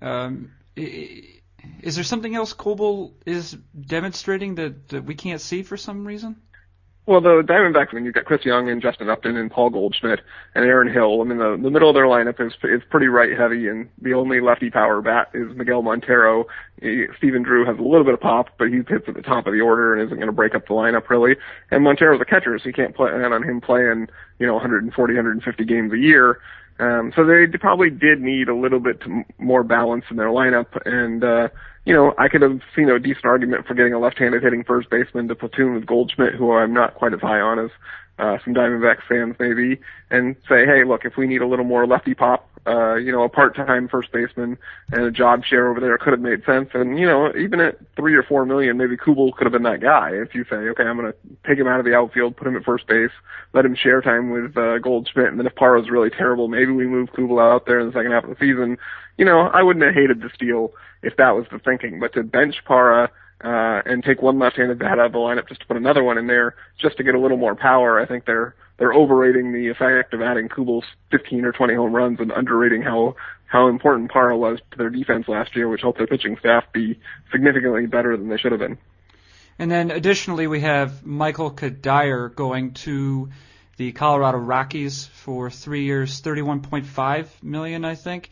Um, 0.00 0.52
is 0.76 1.96
there 1.96 2.04
something 2.04 2.34
else 2.34 2.52
Kubel 2.52 3.12
is 3.26 3.52
demonstrating 3.78 4.54
that, 4.54 4.88
that 4.88 5.04
we 5.04 5.14
can't 5.14 5.40
see 5.40 5.62
for 5.62 5.76
some 5.76 6.06
reason? 6.06 6.36
Well, 7.10 7.20
the 7.20 7.42
Diamondbacks, 7.42 7.92
mean, 7.92 8.04
you've 8.04 8.14
got 8.14 8.24
Chris 8.24 8.44
Young 8.44 8.68
and 8.68 8.80
Justin 8.80 9.10
Upton 9.10 9.36
and 9.36 9.50
Paul 9.50 9.70
Goldschmidt 9.70 10.20
and 10.54 10.64
Aaron 10.64 10.94
Hill. 10.94 11.20
I 11.20 11.24
mean, 11.24 11.38
the, 11.38 11.58
the 11.60 11.68
middle 11.68 11.90
of 11.90 11.94
their 11.94 12.04
lineup 12.04 12.40
is 12.40 12.52
is 12.62 12.82
pretty 12.88 13.08
right 13.08 13.36
heavy, 13.36 13.66
and 13.66 13.88
the 14.00 14.14
only 14.14 14.40
lefty 14.40 14.70
power 14.70 15.02
bat 15.02 15.28
is 15.34 15.48
Miguel 15.56 15.82
Montero. 15.82 16.44
He, 16.80 17.06
Stephen 17.18 17.42
Drew 17.42 17.66
has 17.66 17.76
a 17.80 17.82
little 17.82 18.04
bit 18.04 18.14
of 18.14 18.20
pop, 18.20 18.50
but 18.58 18.68
he 18.68 18.76
hits 18.76 19.08
at 19.08 19.14
the 19.14 19.22
top 19.22 19.48
of 19.48 19.52
the 19.52 19.60
order 19.60 19.92
and 19.92 20.06
isn't 20.06 20.18
going 20.18 20.28
to 20.28 20.32
break 20.32 20.54
up 20.54 20.68
the 20.68 20.74
lineup 20.74 21.10
really. 21.10 21.34
And 21.72 21.82
Montero's 21.82 22.20
a 22.20 22.24
catcher, 22.24 22.56
so 22.60 22.68
you 22.68 22.72
can't 22.72 22.94
plan 22.94 23.32
on 23.32 23.42
him 23.42 23.60
playing, 23.60 24.06
you 24.38 24.46
know, 24.46 24.54
140, 24.54 24.94
150 25.14 25.64
games 25.64 25.92
a 25.92 25.98
year. 25.98 26.38
Um, 26.80 27.12
so 27.14 27.24
they 27.26 27.46
probably 27.58 27.90
did 27.90 28.20
need 28.20 28.48
a 28.48 28.54
little 28.54 28.80
bit 28.80 29.02
more 29.38 29.62
balance 29.62 30.04
in 30.10 30.16
their 30.16 30.28
lineup, 30.28 30.66
and 30.86 31.22
uh, 31.22 31.48
you 31.84 31.94
know 31.94 32.14
I 32.18 32.28
could 32.28 32.40
have 32.40 32.60
seen 32.74 32.88
a 32.88 32.98
decent 32.98 33.26
argument 33.26 33.66
for 33.66 33.74
getting 33.74 33.92
a 33.92 33.98
left-handed 33.98 34.42
hitting 34.42 34.64
first 34.64 34.88
baseman 34.88 35.28
to 35.28 35.34
platoon 35.34 35.74
with 35.74 35.86
Goldschmidt, 35.86 36.34
who 36.34 36.52
I'm 36.52 36.72
not 36.72 36.94
quite 36.94 37.12
as 37.12 37.20
high 37.20 37.40
on 37.40 37.58
as 37.58 37.70
uh, 38.20 38.38
some 38.44 38.54
Diamondbacks 38.54 39.06
fans 39.08 39.34
maybe, 39.40 39.80
and 40.10 40.36
say, 40.48 40.66
hey, 40.66 40.84
look, 40.84 41.04
if 41.04 41.16
we 41.16 41.26
need 41.26 41.40
a 41.40 41.46
little 41.46 41.64
more 41.64 41.86
lefty 41.86 42.14
pop, 42.14 42.46
uh, 42.66 42.96
you 42.96 43.10
know, 43.10 43.22
a 43.22 43.28
part-time 43.28 43.88
first 43.88 44.12
baseman 44.12 44.58
and 44.92 45.02
a 45.04 45.10
job 45.10 45.42
share 45.44 45.70
over 45.70 45.80
there 45.80 45.96
could 45.96 46.12
have 46.12 46.20
made 46.20 46.44
sense. 46.44 46.68
And 46.74 46.98
you 46.98 47.06
know, 47.06 47.32
even 47.34 47.58
at 47.60 47.78
three 47.96 48.14
or 48.14 48.22
four 48.22 48.44
million, 48.44 48.76
maybe 48.76 48.96
Kubel 48.98 49.32
could 49.32 49.46
have 49.46 49.52
been 49.52 49.62
that 49.62 49.80
guy. 49.80 50.10
If 50.12 50.34
you 50.34 50.44
say, 50.44 50.56
okay, 50.56 50.82
I'm 50.82 50.98
going 50.98 51.10
to 51.10 51.18
take 51.48 51.58
him 51.58 51.66
out 51.66 51.80
of 51.80 51.86
the 51.86 51.94
outfield, 51.94 52.36
put 52.36 52.46
him 52.46 52.56
at 52.56 52.64
first 52.64 52.86
base, 52.86 53.10
let 53.54 53.64
him 53.64 53.74
share 53.74 54.02
time 54.02 54.30
with 54.30 54.56
uh, 54.56 54.78
Goldschmidt, 54.78 55.28
and 55.28 55.38
then 55.38 55.46
if 55.46 55.54
Parra's 55.54 55.88
really 55.90 56.10
terrible, 56.10 56.48
maybe 56.48 56.72
we 56.72 56.86
move 56.86 57.08
Kubel 57.16 57.40
out 57.40 57.64
there 57.64 57.80
in 57.80 57.86
the 57.86 57.92
second 57.92 58.12
half 58.12 58.24
of 58.24 58.30
the 58.30 58.36
season. 58.36 58.76
You 59.16 59.24
know, 59.24 59.40
I 59.40 59.62
wouldn't 59.62 59.84
have 59.84 59.94
hated 59.94 60.20
this 60.20 60.36
deal 60.38 60.72
if 61.02 61.16
that 61.16 61.30
was 61.30 61.46
the 61.50 61.58
thinking. 61.58 61.98
But 61.98 62.12
to 62.12 62.22
bench 62.22 62.56
Parra 62.66 63.10
uh, 63.42 63.82
and 63.86 64.04
take 64.04 64.20
one 64.22 64.38
left-handed 64.38 64.78
bat 64.78 64.98
out 64.98 65.06
of 65.06 65.12
the 65.12 65.18
lineup 65.18 65.48
just 65.48 65.60
to 65.60 65.66
put 65.66 65.76
another 65.76 66.02
one 66.02 66.18
in 66.18 66.26
there 66.26 66.56
just 66.78 66.96
to 66.98 67.02
get 67.02 67.14
a 67.14 67.20
little 67.20 67.36
more 67.36 67.54
power. 67.54 67.98
I 67.98 68.06
think 68.06 68.24
they're 68.24 68.54
they're 68.78 68.94
overrating 68.94 69.52
the 69.52 69.68
effect 69.68 70.14
of 70.14 70.22
adding 70.22 70.48
Kubel's 70.48 70.84
15 71.10 71.44
or 71.44 71.52
20 71.52 71.74
home 71.74 71.92
runs 71.92 72.18
and 72.20 72.32
underrating 72.32 72.82
how 72.82 73.16
how 73.46 73.68
important 73.68 74.10
Parra 74.10 74.36
was 74.36 74.58
to 74.70 74.78
their 74.78 74.90
defense 74.90 75.26
last 75.28 75.56
year, 75.56 75.68
which 75.68 75.82
helped 75.82 75.98
their 75.98 76.06
pitching 76.06 76.36
staff 76.38 76.64
be 76.72 76.98
significantly 77.32 77.86
better 77.86 78.16
than 78.16 78.28
they 78.28 78.36
should 78.36 78.52
have 78.52 78.60
been. 78.60 78.78
And 79.58 79.70
then 79.70 79.90
additionally, 79.90 80.46
we 80.46 80.60
have 80.60 81.04
Michael 81.04 81.50
Cuddyer 81.50 82.34
going 82.34 82.72
to 82.74 83.28
the 83.76 83.92
Colorado 83.92 84.38
Rockies 84.38 85.06
for 85.06 85.50
three 85.50 85.84
years, 85.84 86.22
31.5 86.22 87.26
million, 87.42 87.84
I 87.84 87.94
think. 87.94 88.30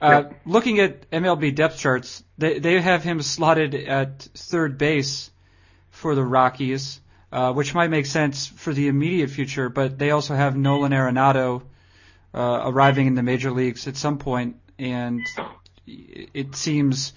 Uh, 0.00 0.24
Looking 0.44 0.80
at 0.80 1.10
MLB 1.10 1.54
depth 1.54 1.78
charts, 1.78 2.22
they 2.36 2.58
they 2.58 2.80
have 2.80 3.02
him 3.02 3.22
slotted 3.22 3.74
at 3.74 4.22
third 4.22 4.78
base 4.78 5.30
for 5.90 6.14
the 6.14 6.24
Rockies, 6.24 7.00
uh, 7.32 7.52
which 7.52 7.74
might 7.74 7.88
make 7.88 8.06
sense 8.06 8.46
for 8.46 8.72
the 8.72 8.88
immediate 8.88 9.30
future. 9.30 9.68
But 9.68 9.98
they 9.98 10.10
also 10.10 10.34
have 10.34 10.56
Nolan 10.56 10.92
Arenado 10.92 11.62
uh, 12.34 12.62
arriving 12.64 13.06
in 13.06 13.14
the 13.14 13.22
major 13.22 13.50
leagues 13.50 13.86
at 13.86 13.96
some 13.96 14.18
point, 14.18 14.56
and 14.78 15.22
it 15.86 16.56
seems 16.56 17.12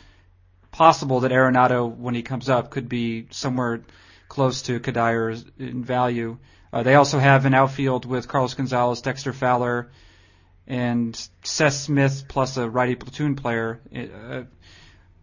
possible 0.71 1.21
that 1.21 1.31
Arenado, 1.31 1.87
when 1.87 2.13
he 2.13 2.21
comes 2.21 2.49
up, 2.49 2.69
could 2.69 2.87
be 2.87 3.27
somewhere 3.31 3.81
close 4.29 4.61
to 4.63 4.79
Cuddyer 4.79 5.43
in 5.57 5.83
value. 5.83 6.37
Uh, 6.71 6.83
they 6.83 6.95
also 6.95 7.17
have 7.17 7.45
an 7.45 7.53
outfield 7.53 8.05
with 8.05 8.27
Carlos 8.27 8.53
Gonzalez, 8.53 9.01
Dexter 9.01 9.33
Fowler, 9.33 9.89
and 10.67 11.29
Seth 11.43 11.73
Smith 11.73 12.25
plus 12.27 12.57
a 12.57 12.69
righty 12.69 12.95
platoon 12.95 13.35
player. 13.35 13.79
Uh, 13.95 14.43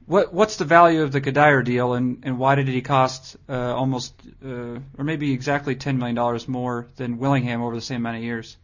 what 0.07 0.35
what's 0.35 0.57
the 0.57 0.65
value 0.65 1.03
of 1.03 1.13
the 1.13 1.21
Cuddyer 1.21 1.65
deal, 1.65 1.95
and, 1.95 2.25
and 2.25 2.39
why 2.39 2.55
did 2.55 2.69
he 2.69 2.83
cost 2.83 3.37
uh, 3.49 3.75
almost 3.75 4.15
uh, 4.45 4.79
or 4.99 5.05
maybe 5.05 5.33
exactly 5.33 5.77
ten 5.77 5.99
million 5.99 6.17
dollars 6.17 6.47
more 6.47 6.89
than 6.97 7.19
Willingham 7.19 7.63
over 7.63 7.75
the 7.75 7.81
same 7.81 7.99
amount 7.99 8.19
of 8.19 8.23
years? 8.23 8.57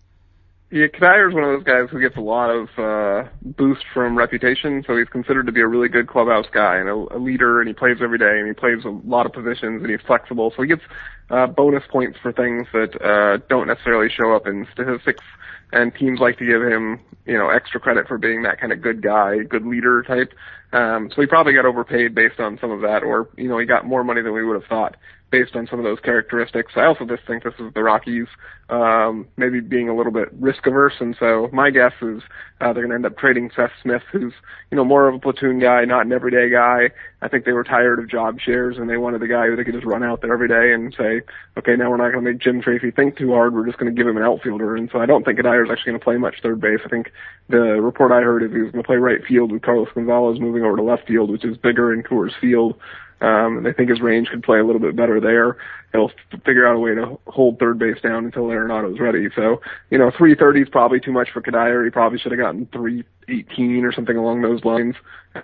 Yeah, 0.70 0.86
Cuddyer's 0.86 1.34
one 1.34 1.42
of 1.42 1.50
those 1.50 1.64
guys 1.64 1.90
who 1.90 2.00
gets 2.00 2.16
a 2.16 2.20
lot 2.20 2.50
of 2.50 2.68
uh, 2.78 3.28
boost 3.42 3.82
from 3.92 4.16
reputation, 4.16 4.84
so 4.86 4.96
he's 4.96 5.08
considered 5.08 5.46
to 5.46 5.52
be 5.52 5.60
a 5.60 5.66
really 5.66 5.88
good 5.88 6.06
clubhouse 6.06 6.46
guy 6.52 6.76
and 6.76 6.88
a, 6.88 7.16
a 7.16 7.18
leader, 7.18 7.60
and 7.60 7.66
he 7.66 7.74
plays 7.74 7.96
every 8.00 8.18
day, 8.18 8.38
and 8.38 8.46
he 8.46 8.52
plays 8.52 8.84
a 8.84 8.88
lot 8.88 9.26
of 9.26 9.32
positions, 9.32 9.82
and 9.82 9.90
he's 9.90 10.06
flexible, 10.06 10.52
so 10.54 10.62
he 10.62 10.68
gets 10.68 10.82
uh, 11.30 11.48
bonus 11.48 11.82
points 11.90 12.18
for 12.22 12.32
things 12.32 12.68
that 12.72 13.02
uh, 13.02 13.42
don't 13.48 13.66
necessarily 13.66 14.08
show 14.10 14.32
up 14.32 14.46
in 14.46 14.64
statistics 14.72 15.24
and 15.72 15.94
teams 15.94 16.20
like 16.20 16.38
to 16.38 16.46
give 16.46 16.62
him, 16.62 17.00
you 17.26 17.36
know, 17.38 17.50
extra 17.50 17.80
credit 17.80 18.08
for 18.08 18.18
being 18.18 18.42
that 18.42 18.60
kind 18.60 18.72
of 18.72 18.80
good 18.80 19.02
guy, 19.02 19.38
good 19.38 19.66
leader 19.66 20.02
type. 20.02 20.32
Um, 20.72 21.10
so 21.14 21.20
he 21.20 21.26
probably 21.26 21.52
got 21.52 21.66
overpaid 21.66 22.14
based 22.14 22.38
on 22.38 22.58
some 22.60 22.70
of 22.70 22.80
that, 22.82 23.02
or 23.02 23.28
you 23.36 23.48
know, 23.48 23.58
he 23.58 23.66
got 23.66 23.86
more 23.86 24.04
money 24.04 24.22
than 24.22 24.32
we 24.32 24.44
would 24.44 24.60
have 24.60 24.68
thought 24.68 24.96
based 25.30 25.54
on 25.54 25.66
some 25.68 25.78
of 25.78 25.84
those 25.84 26.00
characteristics. 26.00 26.72
I 26.76 26.84
also 26.84 27.04
just 27.04 27.26
think 27.26 27.44
this 27.44 27.54
is 27.58 27.72
the 27.74 27.82
Rockies 27.82 28.26
um, 28.68 29.26
maybe 29.36 29.60
being 29.60 29.88
a 29.88 29.96
little 29.96 30.12
bit 30.12 30.28
risk 30.32 30.66
averse, 30.66 30.94
and 31.00 31.16
so 31.18 31.48
my 31.52 31.70
guess 31.70 31.92
is 32.00 32.22
uh, 32.60 32.72
they're 32.72 32.86
going 32.86 32.90
to 32.90 32.94
end 32.94 33.06
up 33.06 33.18
trading 33.18 33.50
Seth 33.54 33.70
Smith, 33.82 34.02
who's 34.12 34.32
you 34.70 34.76
know 34.76 34.84
more 34.84 35.08
of 35.08 35.14
a 35.14 35.18
platoon 35.18 35.58
guy, 35.58 35.84
not 35.84 36.06
an 36.06 36.12
everyday 36.12 36.50
guy. 36.50 36.90
I 37.22 37.28
think 37.28 37.44
they 37.44 37.52
were 37.52 37.64
tired 37.64 37.98
of 37.98 38.08
job 38.08 38.38
shares, 38.40 38.76
and 38.78 38.88
they 38.88 38.96
wanted 38.96 39.22
a 39.22 39.28
guy 39.28 39.46
who 39.46 39.56
they 39.56 39.64
could 39.64 39.74
just 39.74 39.86
run 39.86 40.02
out 40.02 40.22
there 40.22 40.32
every 40.32 40.48
day 40.48 40.72
and 40.72 40.94
say, 40.96 41.22
okay, 41.58 41.74
now 41.76 41.90
we're 41.90 41.96
not 41.96 42.12
going 42.12 42.24
to 42.24 42.30
make 42.30 42.40
Jim 42.40 42.62
Tracy 42.62 42.90
think 42.90 43.16
too 43.16 43.32
hard. 43.32 43.54
We're 43.54 43.66
just 43.66 43.78
going 43.78 43.94
to 43.94 43.96
give 43.96 44.08
him 44.08 44.16
an 44.16 44.22
outfielder, 44.22 44.76
and 44.76 44.88
so 44.92 45.00
I 45.00 45.06
don't 45.06 45.24
think 45.24 45.38
Cuddyer 45.38 45.70
actually 45.70 45.90
going 45.90 46.00
to 46.00 46.04
play 46.04 46.16
much 46.16 46.36
third 46.42 46.60
base. 46.60 46.80
I 46.84 46.88
think 46.88 47.10
the 47.48 47.82
report 47.82 48.12
I 48.12 48.20
heard 48.20 48.42
is 48.42 48.52
he 48.52 48.62
was 48.62 48.70
going 48.70 48.82
to 48.82 48.86
play 48.86 48.96
right 48.96 49.20
field 49.26 49.52
with 49.52 49.62
Carlos 49.62 49.88
Gonzalez 49.94 50.40
moving 50.40 50.59
over 50.62 50.76
to 50.76 50.82
left 50.82 51.06
field, 51.06 51.30
which 51.30 51.44
is 51.44 51.56
bigger 51.56 51.92
in 51.92 52.02
Coors 52.02 52.32
Field. 52.40 52.76
Um, 53.20 53.58
and 53.58 53.68
I 53.68 53.72
think 53.72 53.90
his 53.90 54.00
range 54.00 54.28
could 54.28 54.42
play 54.42 54.58
a 54.58 54.64
little 54.64 54.80
bit 54.80 54.96
better 54.96 55.20
there. 55.20 55.58
He'll 55.92 56.10
figure 56.46 56.66
out 56.66 56.76
a 56.76 56.78
way 56.78 56.94
to 56.94 57.18
hold 57.26 57.58
third 57.58 57.78
base 57.78 58.00
down 58.00 58.24
until 58.24 58.50
Arenado's 58.50 58.98
ready. 58.98 59.28
So, 59.34 59.60
you 59.90 59.98
know, 59.98 60.10
330 60.10 60.62
is 60.62 60.68
probably 60.70 61.00
too 61.00 61.12
much 61.12 61.28
for 61.30 61.42
Cuddyer. 61.42 61.84
He 61.84 61.90
probably 61.90 62.18
should 62.18 62.32
have 62.32 62.40
gotten 62.40 62.66
318 62.72 63.84
or 63.84 63.92
something 63.92 64.16
along 64.16 64.40
those 64.40 64.64
lines. 64.64 64.94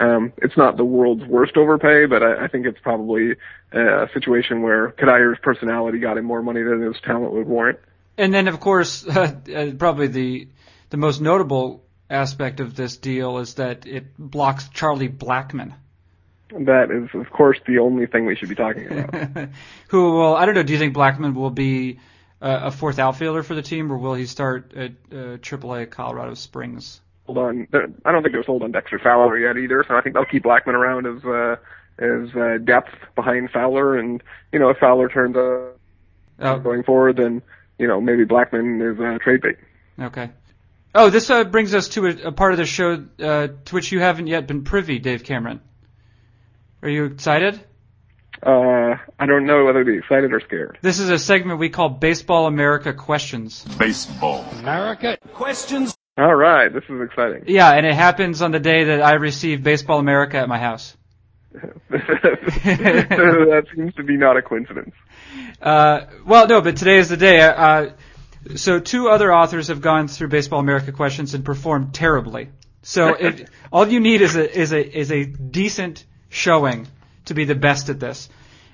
Um, 0.00 0.32
it's 0.38 0.56
not 0.56 0.76
the 0.76 0.84
world's 0.84 1.24
worst 1.24 1.56
overpay, 1.56 2.06
but 2.06 2.22
I, 2.22 2.44
I 2.44 2.48
think 2.48 2.66
it's 2.66 2.78
probably 2.82 3.32
a 3.72 4.08
situation 4.14 4.62
where 4.62 4.92
Cuddyer's 4.92 5.38
personality 5.42 5.98
got 5.98 6.16
him 6.16 6.24
more 6.24 6.42
money 6.42 6.62
than 6.62 6.80
his 6.80 6.96
talent 7.04 7.32
would 7.32 7.46
warrant. 7.46 7.78
And 8.16 8.32
then, 8.32 8.48
of 8.48 8.58
course, 8.58 9.06
uh, 9.08 9.34
probably 9.78 10.06
the 10.06 10.48
the 10.88 10.96
most 10.96 11.20
notable 11.20 11.84
aspect 12.08 12.60
of 12.60 12.74
this 12.74 12.96
deal 12.96 13.38
is 13.38 13.54
that 13.54 13.86
it 13.86 14.16
blocks 14.18 14.68
Charlie 14.68 15.08
Blackmon. 15.08 15.74
That 16.50 16.90
is, 16.90 17.08
of 17.14 17.30
course, 17.30 17.58
the 17.66 17.78
only 17.78 18.06
thing 18.06 18.24
we 18.24 18.36
should 18.36 18.48
be 18.48 18.54
talking 18.54 18.86
about. 18.86 19.48
Who 19.88 20.12
will, 20.12 20.36
I 20.36 20.46
don't 20.46 20.54
know, 20.54 20.62
do 20.62 20.72
you 20.72 20.78
think 20.78 20.94
Blackmon 20.94 21.34
will 21.34 21.50
be 21.50 21.98
uh, 22.40 22.60
a 22.64 22.70
fourth 22.70 22.98
outfielder 22.98 23.42
for 23.42 23.54
the 23.54 23.62
team, 23.62 23.90
or 23.92 23.98
will 23.98 24.14
he 24.14 24.26
start 24.26 24.72
at 24.74 24.92
uh, 25.10 25.38
AAA 25.38 25.90
Colorado 25.90 26.34
Springs? 26.34 27.00
Hold 27.26 27.38
on. 27.38 27.66
I 28.04 28.12
don't 28.12 28.22
think 28.22 28.32
they're 28.32 28.44
sold 28.44 28.62
on 28.62 28.70
Dexter 28.70 29.00
Fowler 29.00 29.36
yet 29.36 29.56
either, 29.56 29.84
so 29.86 29.96
I 29.96 30.00
think 30.02 30.14
they'll 30.14 30.24
keep 30.24 30.44
Blackmon 30.44 30.74
around 30.74 31.06
as, 31.06 31.24
uh, 31.24 31.56
as 31.98 32.34
uh, 32.36 32.58
depth 32.64 32.94
behind 33.16 33.50
Fowler, 33.50 33.98
and, 33.98 34.22
you 34.52 34.60
know, 34.60 34.68
if 34.68 34.78
Fowler 34.78 35.08
turns 35.08 35.36
uh, 35.36 35.72
oh. 36.38 36.58
going 36.60 36.84
forward, 36.84 37.16
then, 37.16 37.42
you 37.78 37.88
know, 37.88 38.00
maybe 38.00 38.24
Blackmon 38.24 38.92
is 38.92 39.00
uh, 39.00 39.18
trade 39.22 39.40
bait. 39.40 39.56
Okay. 39.98 40.30
Oh, 40.98 41.10
this 41.10 41.28
uh, 41.28 41.44
brings 41.44 41.74
us 41.74 41.88
to 41.88 42.06
a, 42.06 42.28
a 42.28 42.32
part 42.32 42.52
of 42.52 42.58
the 42.58 42.64
show 42.64 43.04
uh, 43.18 43.48
to 43.66 43.74
which 43.74 43.92
you 43.92 44.00
haven't 44.00 44.28
yet 44.28 44.46
been 44.46 44.64
privy, 44.64 44.98
Dave 44.98 45.24
Cameron. 45.24 45.60
Are 46.80 46.88
you 46.88 47.04
excited? 47.04 47.60
Uh, 48.42 48.96
I 49.18 49.26
don't 49.26 49.44
know 49.44 49.66
whether 49.66 49.84
to 49.84 49.90
be 49.90 49.98
excited 49.98 50.32
or 50.32 50.40
scared. 50.40 50.78
This 50.80 50.98
is 50.98 51.10
a 51.10 51.18
segment 51.18 51.58
we 51.58 51.68
call 51.68 51.90
Baseball 51.90 52.46
America 52.46 52.94
Questions. 52.94 53.62
Baseball 53.76 54.46
America 54.60 55.18
Questions. 55.34 55.94
All 56.16 56.34
right, 56.34 56.72
this 56.72 56.84
is 56.88 57.02
exciting. 57.02 57.44
Yeah, 57.46 57.72
and 57.72 57.84
it 57.84 57.94
happens 57.94 58.40
on 58.40 58.50
the 58.50 58.60
day 58.60 58.84
that 58.84 59.02
I 59.02 59.14
receive 59.14 59.62
Baseball 59.62 59.98
America 59.98 60.38
at 60.38 60.48
my 60.48 60.58
house. 60.58 60.96
that 61.90 63.66
seems 63.74 63.92
to 63.94 64.02
be 64.02 64.16
not 64.16 64.38
a 64.38 64.42
coincidence. 64.42 64.94
Uh, 65.60 66.06
well, 66.24 66.46
no, 66.46 66.62
but 66.62 66.76
today 66.76 66.96
is 66.96 67.10
the 67.10 67.18
day. 67.18 67.40
Uh, 67.40 67.90
so 68.54 68.78
two 68.78 69.08
other 69.08 69.32
authors 69.32 69.68
have 69.68 69.80
gone 69.80 70.08
through 70.08 70.28
Baseball 70.28 70.60
America 70.60 70.92
questions 70.92 71.34
and 71.34 71.44
performed 71.44 71.94
terribly. 71.94 72.48
So 72.82 73.08
it, 73.08 73.48
all 73.72 73.88
you 73.88 74.00
need 74.00 74.22
is 74.22 74.36
a 74.36 74.58
is 74.58 74.72
a 74.72 74.98
is 74.98 75.10
a 75.10 75.24
decent 75.24 76.04
showing 76.28 76.86
to 77.26 77.34
be 77.34 77.44
the 77.44 77.54
best 77.54 77.88
at 77.88 77.98
this. 77.98 78.28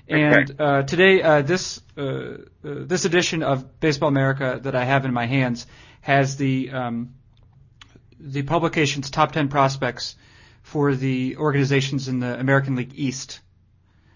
And 0.07 0.51
okay. 0.51 0.63
uh, 0.63 0.83
today, 0.83 1.21
uh, 1.21 1.41
this 1.41 1.81
uh, 1.97 2.01
uh, 2.01 2.35
this 2.61 3.05
edition 3.05 3.41
of 3.41 3.79
Baseball 3.79 4.09
America 4.09 4.59
that 4.61 4.75
I 4.75 4.83
have 4.83 5.05
in 5.05 5.13
my 5.13 5.25
hands 5.25 5.65
has 6.01 6.35
the 6.35 6.69
um, 6.71 7.15
the 8.19 8.43
publication's 8.43 9.09
top 9.09 9.31
ten 9.31 9.47
prospects 9.47 10.15
for 10.61 10.93
the 10.93 11.37
organizations 11.37 12.07
in 12.07 12.19
the 12.19 12.39
American 12.39 12.75
League 12.75 12.93
East. 12.95 13.39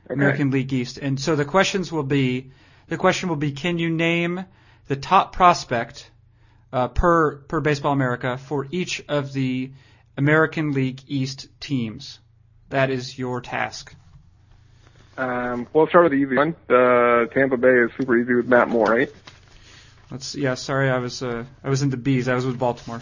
Okay. 0.06 0.14
American 0.14 0.52
League 0.52 0.72
East. 0.72 0.98
And 0.98 1.20
so 1.20 1.36
the 1.36 1.46
questions 1.46 1.92
will 1.92 2.04
be 2.04 2.52
the 2.88 2.98
question 2.98 3.30
will 3.30 3.36
be 3.36 3.52
can 3.52 3.78
you 3.78 3.90
name 3.90 4.46
the 4.88 4.96
top 4.96 5.34
prospect 5.34 6.10
uh, 6.72 6.88
per 6.88 7.38
per 7.38 7.60
Baseball 7.60 7.94
America 7.94 8.38
for 8.38 8.68
each 8.72 9.04
of 9.08 9.34
the 9.34 9.72
American 10.18 10.72
League 10.72 11.02
East 11.08 11.48
teams? 11.60 12.20
That 12.70 12.90
is 12.90 13.18
your 13.18 13.42
task. 13.42 13.96
Um, 15.18 15.68
well, 15.74 15.84
let's 15.84 15.92
start 15.92 16.06
with 16.06 16.12
the 16.12 16.18
easy 16.18 16.36
one. 16.36 16.56
Uh, 16.70 17.26
Tampa 17.34 17.58
Bay 17.58 17.70
is 17.70 17.92
super 17.98 18.18
easy 18.18 18.36
with 18.36 18.48
Matt 18.48 18.70
Moore, 18.70 18.86
right? 18.86 19.10
Let's. 20.12 20.36
Yeah, 20.36 20.54
sorry, 20.54 20.90
I 20.90 21.00
was 21.00 21.24
uh, 21.24 21.46
I 21.64 21.70
was 21.70 21.82
in 21.82 21.90
the 21.90 21.98
bees. 21.98 22.28
I 22.28 22.36
was 22.36 22.46
with 22.46 22.60
Baltimore. 22.60 23.02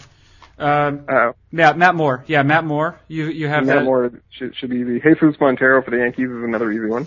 Um, 0.58 1.04
uh, 1.08 1.32
yeah, 1.52 1.74
Matt 1.74 1.94
Moore. 1.94 2.24
Yeah, 2.26 2.42
Matt 2.42 2.64
Moore. 2.64 2.98
You 3.08 3.26
you 3.26 3.48
have 3.48 3.66
Matt 3.66 3.76
that. 3.76 3.84
Moore 3.84 4.10
should, 4.30 4.56
should 4.56 4.70
be 4.70 4.78
easy. 4.78 5.00
Jesus 5.00 5.36
Montero 5.38 5.82
for 5.82 5.90
the 5.90 5.98
Yankees 5.98 6.30
is 6.30 6.42
another 6.42 6.72
easy 6.72 6.86
one. 6.86 7.06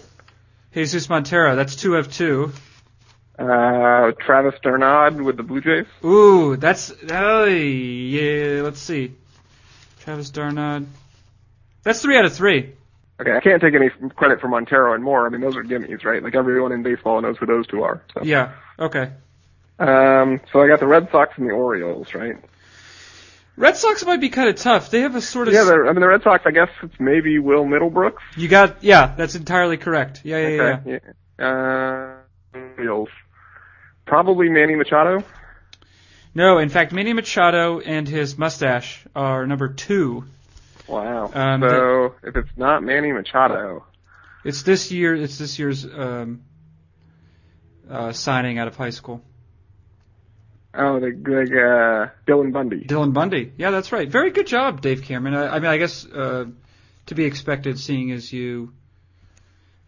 Jesus 0.74 1.10
Montero. 1.10 1.56
That's 1.56 1.76
two 1.76 1.96
of 1.96 2.14
two. 2.14 2.52
Uh, 3.40 4.12
Travis 4.20 4.60
d'Arnaud 4.62 5.24
with 5.24 5.38
the 5.38 5.44
Blue 5.44 5.62
Jays. 5.62 5.86
Ooh, 6.04 6.58
that's 6.58 6.92
oh 7.10 7.46
yeah. 7.46 8.62
Let's 8.62 8.82
see. 8.82 9.14
Travis 10.02 10.30
d'Arnaud. 10.30 10.88
That's 11.84 12.02
three 12.02 12.18
out 12.18 12.26
of 12.26 12.34
three. 12.34 12.74
Okay, 13.22 13.32
I 13.32 13.40
can't 13.40 13.62
take 13.62 13.74
any 13.76 13.90
credit 14.16 14.42
for 14.42 14.50
Montero 14.50 14.94
and 14.94 15.04
Moore. 15.04 15.26
I 15.26 15.30
mean, 15.30 15.40
those 15.40 15.56
are 15.56 15.64
gimmies, 15.64 16.04
right? 16.04 16.22
Like 16.22 16.36
everyone 16.36 16.74
in 16.74 16.84
baseball 16.84 17.22
knows 17.22 17.38
who 17.38 17.46
those 17.46 17.66
two 17.68 17.84
are. 17.84 18.02
So. 18.14 18.24
Yeah. 18.24 18.54
Okay. 18.78 19.12
Um, 19.78 20.42
so 20.52 20.62
I 20.62 20.68
got 20.68 20.82
the 20.82 20.88
Red 20.88 21.10
Sox 21.10 21.38
and 21.38 21.48
the 21.48 21.54
Orioles, 21.54 22.14
right? 22.14 22.36
Red 23.56 23.78
Sox 23.78 24.06
might 24.06 24.20
be 24.20 24.30
kind 24.30 24.50
of 24.50 24.56
tough. 24.56 24.90
They 24.90 25.02
have 25.02 25.16
a 25.16 25.22
sort 25.22 25.48
of 25.48 25.54
yeah. 25.54 25.62
I 25.64 25.92
mean, 25.92 26.02
the 26.02 26.08
Red 26.08 26.24
Sox. 26.24 26.44
I 26.46 26.52
guess 26.52 26.70
it's 26.84 27.00
maybe 27.00 27.40
Will 27.40 27.64
Middlebrooks. 27.64 28.20
You 28.36 28.50
got 28.50 28.84
yeah. 28.84 29.14
That's 29.16 29.36
entirely 29.36 29.78
correct. 29.78 30.22
Yeah, 30.26 30.38
yeah, 30.38 30.62
okay. 30.62 30.90
yeah. 30.92 31.00
yeah. 31.40 32.16
Uh, 32.54 32.58
Orioles. 32.78 33.10
Probably 34.10 34.50
Manny 34.50 34.74
Machado. 34.74 35.24
No, 36.34 36.58
in 36.58 36.70
fact, 36.70 36.92
Manny 36.92 37.14
Machado 37.14 37.80
and 37.80 38.08
his 38.08 38.40
mustache 38.40 39.06
are 39.16 39.46
number 39.46 39.68
two. 39.68 40.26
Wow. 40.88 41.30
Um, 41.32 41.62
so 41.62 42.16
if 42.24 42.36
it's 42.36 42.50
not 42.58 42.82
Manny 42.82 43.12
Machado, 43.12 43.86
it's 44.44 44.64
this 44.64 44.92
year. 44.92 45.16
It's 45.16 45.38
this 45.38 45.60
year's 45.60 45.86
um, 45.86 46.42
uh, 47.88 48.12
signing 48.12 48.58
out 48.58 48.68
of 48.68 48.76
high 48.76 48.90
school. 48.90 49.22
Oh, 50.74 51.00
the 51.00 51.12
good 51.12 51.52
uh, 51.52 52.08
Dylan 52.28 52.52
Bundy. 52.52 52.86
Dylan 52.86 53.14
Bundy. 53.14 53.54
Yeah, 53.58 53.70
that's 53.70 53.92
right. 53.92 54.10
Very 54.10 54.32
good 54.32 54.48
job, 54.48 54.82
Dave 54.82 55.04
Cameron. 55.04 55.36
I, 55.36 55.56
I 55.56 55.60
mean, 55.60 55.70
I 55.70 55.78
guess 55.78 56.04
uh, 56.04 56.46
to 57.06 57.16
be 57.16 57.26
expected, 57.26 57.80
seeing 57.80 58.12
as 58.12 58.34
you 58.34 58.74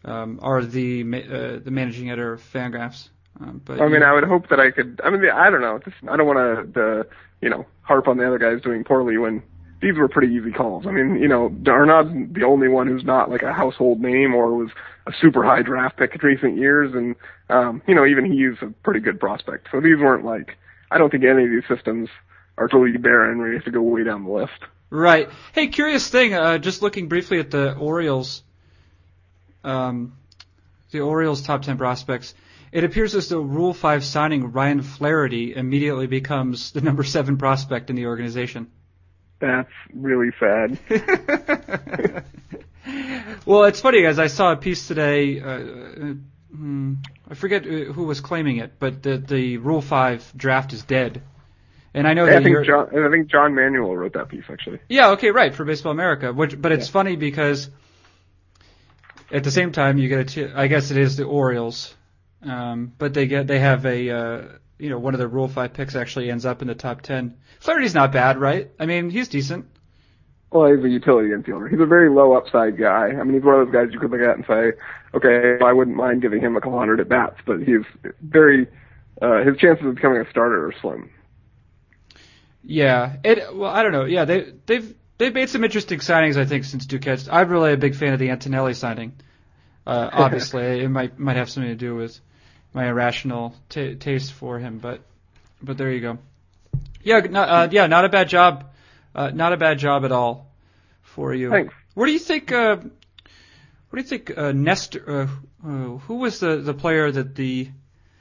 um, 0.05 0.39
are 0.43 0.63
the 0.63 1.01
uh, 1.01 1.59
the 1.63 1.71
managing 1.71 2.11
editor 2.11 2.33
of 2.33 2.53
Fangraphs. 2.53 3.09
Um, 3.39 3.61
but 3.65 3.81
I 3.81 3.87
mean, 3.87 4.03
I 4.03 4.13
would 4.13 4.23
hope 4.23 4.49
that 4.49 4.59
I 4.59 4.71
could. 4.71 4.99
I 5.03 5.09
mean, 5.09 5.29
I 5.29 5.49
don't 5.49 5.61
know. 5.61 5.79
Just, 5.83 5.97
I 6.09 6.17
don't 6.17 6.27
want 6.27 6.73
to, 6.73 7.07
you 7.41 7.49
know, 7.49 7.65
harp 7.81 8.07
on 8.07 8.17
the 8.17 8.27
other 8.27 8.37
guys 8.37 8.61
doing 8.61 8.83
poorly 8.83 9.17
when 9.17 9.41
these 9.81 9.97
were 9.97 10.07
pretty 10.07 10.33
easy 10.33 10.51
calls. 10.51 10.85
I 10.85 10.91
mean, 10.91 11.15
you 11.15 11.27
know, 11.27 11.53
Arnaud's 11.67 12.33
the 12.33 12.43
only 12.43 12.67
one 12.67 12.87
who's 12.87 13.03
not 13.03 13.31
like 13.31 13.41
a 13.41 13.51
household 13.53 13.99
name 13.99 14.35
or 14.35 14.55
was 14.55 14.69
a 15.07 15.11
super 15.19 15.43
high 15.43 15.63
draft 15.63 15.97
pick 15.97 16.13
in 16.13 16.21
recent 16.21 16.57
years, 16.57 16.93
and 16.93 17.15
um, 17.49 17.81
you 17.87 17.95
know, 17.95 18.05
even 18.05 18.31
he's 18.31 18.61
a 18.61 18.71
pretty 18.83 18.99
good 18.99 19.19
prospect. 19.19 19.69
So 19.71 19.81
these 19.81 19.97
weren't 19.97 20.23
like 20.23 20.57
I 20.91 20.97
don't 20.97 21.09
think 21.09 21.23
any 21.23 21.45
of 21.45 21.49
these 21.49 21.67
systems 21.67 22.09
are 22.57 22.67
totally 22.67 22.97
barren 22.97 23.39
where 23.39 23.47
you 23.47 23.55
have 23.55 23.65
to 23.65 23.71
go 23.71 23.81
way 23.81 24.03
down 24.03 24.25
the 24.25 24.31
list. 24.31 24.59
Right. 24.89 25.29
Hey, 25.53 25.67
curious 25.67 26.07
thing. 26.09 26.33
Uh, 26.33 26.57
just 26.57 26.81
looking 26.81 27.07
briefly 27.07 27.39
at 27.39 27.49
the 27.49 27.75
Orioles, 27.75 28.43
um, 29.63 30.13
the 30.91 30.99
Orioles 30.99 31.41
top 31.41 31.63
ten 31.63 31.77
prospects. 31.77 32.35
It 32.71 32.83
appears 32.83 33.15
as 33.15 33.27
though 33.27 33.41
Rule 33.41 33.73
Five 33.73 34.03
signing 34.05 34.51
Ryan 34.51 34.81
Flaherty 34.81 35.53
immediately 35.55 36.07
becomes 36.07 36.71
the 36.71 36.81
number 36.81 37.03
seven 37.03 37.37
prospect 37.37 37.89
in 37.89 37.95
the 37.95 38.05
organization. 38.05 38.71
That's 39.39 39.71
really 39.93 40.31
sad. 40.39 40.79
well, 43.45 43.65
it's 43.65 43.81
funny 43.81 44.03
guys. 44.03 44.19
I 44.19 44.27
saw 44.27 44.51
a 44.53 44.55
piece 44.55 44.87
today. 44.87 45.41
Uh, 45.41 45.47
uh 45.47 46.13
hmm, 46.55 46.93
I 47.29 47.33
forget 47.33 47.65
uh, 47.65 47.91
who 47.91 48.03
was 48.05 48.21
claiming 48.21 48.57
it, 48.57 48.73
but 48.79 49.03
the 49.03 49.17
the 49.17 49.57
Rule 49.57 49.81
Five 49.81 50.31
draft 50.35 50.73
is 50.73 50.83
dead. 50.83 51.23
And 51.93 52.07
I 52.07 52.13
know 52.13 52.25
that 52.25 52.37
I 52.37 52.43
think 52.43 52.65
John, 52.65 52.87
I 52.97 53.09
think 53.09 53.29
John 53.29 53.53
Manuel 53.53 53.95
wrote 53.95 54.13
that 54.13 54.29
piece 54.29 54.45
actually. 54.49 54.79
Yeah. 54.87 55.11
Okay. 55.11 55.31
Right 55.31 55.53
for 55.53 55.65
Baseball 55.65 55.91
America. 55.91 56.31
Which, 56.31 56.59
but 56.61 56.71
it's 56.71 56.87
yeah. 56.87 56.93
funny 56.93 57.15
because 57.17 57.69
at 59.29 59.43
the 59.43 59.51
same 59.51 59.71
time 59.71 59.97
you 59.97 60.07
get 60.07 60.37
a. 60.37 60.57
I 60.57 60.67
guess 60.67 60.91
it 60.91 60.97
is 60.97 61.17
the 61.17 61.25
Orioles, 61.25 61.93
um, 62.43 62.93
but 62.97 63.13
they 63.13 63.27
get 63.27 63.47
they 63.47 63.59
have 63.59 63.85
a. 63.85 64.09
Uh, 64.09 64.41
you 64.77 64.89
know, 64.89 64.97
one 64.97 65.13
of 65.13 65.19
the 65.19 65.27
Rule 65.27 65.47
Five 65.47 65.73
picks 65.73 65.95
actually 65.95 66.31
ends 66.31 66.43
up 66.43 66.63
in 66.63 66.67
the 66.67 66.73
top 66.73 67.01
ten. 67.01 67.37
Flaherty's 67.59 67.93
not 67.93 68.11
bad, 68.11 68.39
right? 68.39 68.71
I 68.79 68.87
mean, 68.87 69.11
he's 69.11 69.27
decent. 69.27 69.67
Well, 70.51 70.73
he's 70.73 70.83
a 70.83 70.89
utility 70.89 71.29
infielder. 71.29 71.69
He's 71.69 71.79
a 71.79 71.85
very 71.85 72.09
low 72.09 72.33
upside 72.33 72.77
guy. 72.77 73.09
I 73.09 73.23
mean, 73.23 73.35
he's 73.35 73.43
one 73.43 73.61
of 73.61 73.67
those 73.67 73.73
guys 73.73 73.93
you 73.93 73.99
could 73.99 74.11
look 74.11 74.21
at 74.21 74.35
and 74.35 74.45
say, 74.45 74.73
okay, 75.13 75.63
I 75.63 75.71
wouldn't 75.71 75.95
mind 75.95 76.21
giving 76.21 76.41
him 76.41 76.57
a 76.57 76.61
couple 76.61 76.77
hundred 76.77 76.99
at 76.99 77.07
bats, 77.07 77.37
but 77.45 77.59
he's 77.59 77.85
very, 78.21 78.67
uh, 79.21 79.43
his 79.43 79.57
chances 79.57 79.85
of 79.85 79.95
becoming 79.95 80.19
a 80.19 80.29
starter 80.29 80.65
are 80.65 80.73
slim. 80.81 81.09
Yeah, 82.63 83.17
it. 83.23 83.55
Well, 83.55 83.69
I 83.69 83.83
don't 83.83 83.91
know. 83.91 84.05
Yeah, 84.05 84.25
they 84.25 84.53
they've 84.65 84.93
they've 85.17 85.33
made 85.33 85.49
some 85.49 85.63
interesting 85.63 85.99
signings, 85.99 86.37
I 86.37 86.45
think, 86.45 86.65
since 86.65 86.85
Duquette. 86.85 87.29
I'm 87.31 87.49
really 87.49 87.73
a 87.73 87.77
big 87.77 87.95
fan 87.95 88.13
of 88.13 88.19
the 88.19 88.29
Antonelli 88.29 88.73
signing. 88.73 89.13
Uh, 89.85 90.09
obviously, 90.11 90.63
it 90.83 90.89
might 90.89 91.17
might 91.17 91.37
have 91.37 91.49
something 91.49 91.71
to 91.71 91.75
do 91.75 91.95
with 91.95 92.19
my 92.73 92.87
irrational 92.87 93.55
t- 93.69 93.95
taste 93.95 94.33
for 94.33 94.59
him, 94.59 94.79
but 94.79 95.01
but 95.61 95.77
there 95.77 95.91
you 95.91 96.01
go. 96.01 96.17
Yeah, 97.03 97.19
not, 97.19 97.49
uh, 97.49 97.67
yeah, 97.71 97.87
not 97.87 98.05
a 98.05 98.09
bad 98.09 98.29
job 98.29 98.71
uh, 99.13 99.31
not 99.33 99.53
a 99.53 99.57
bad 99.57 99.79
job 99.79 100.05
at 100.05 100.11
all 100.11 100.51
for 101.01 101.33
you. 101.33 101.49
Thanks. 101.49 101.73
Where 101.93 102.07
do 102.07 102.13
you 102.13 102.19
think? 102.19 102.51
Uh, 102.51 102.77
what 102.77 103.97
do 103.97 103.97
you 103.97 104.03
think? 104.03 104.37
Uh, 104.37 104.51
Nestor, 104.51 105.03
uh, 105.63 105.67
uh, 105.67 105.97
who 105.97 106.15
was 106.15 106.39
the 106.39 106.57
the 106.57 106.73
player 106.73 107.11
that 107.11 107.35
the 107.35 107.69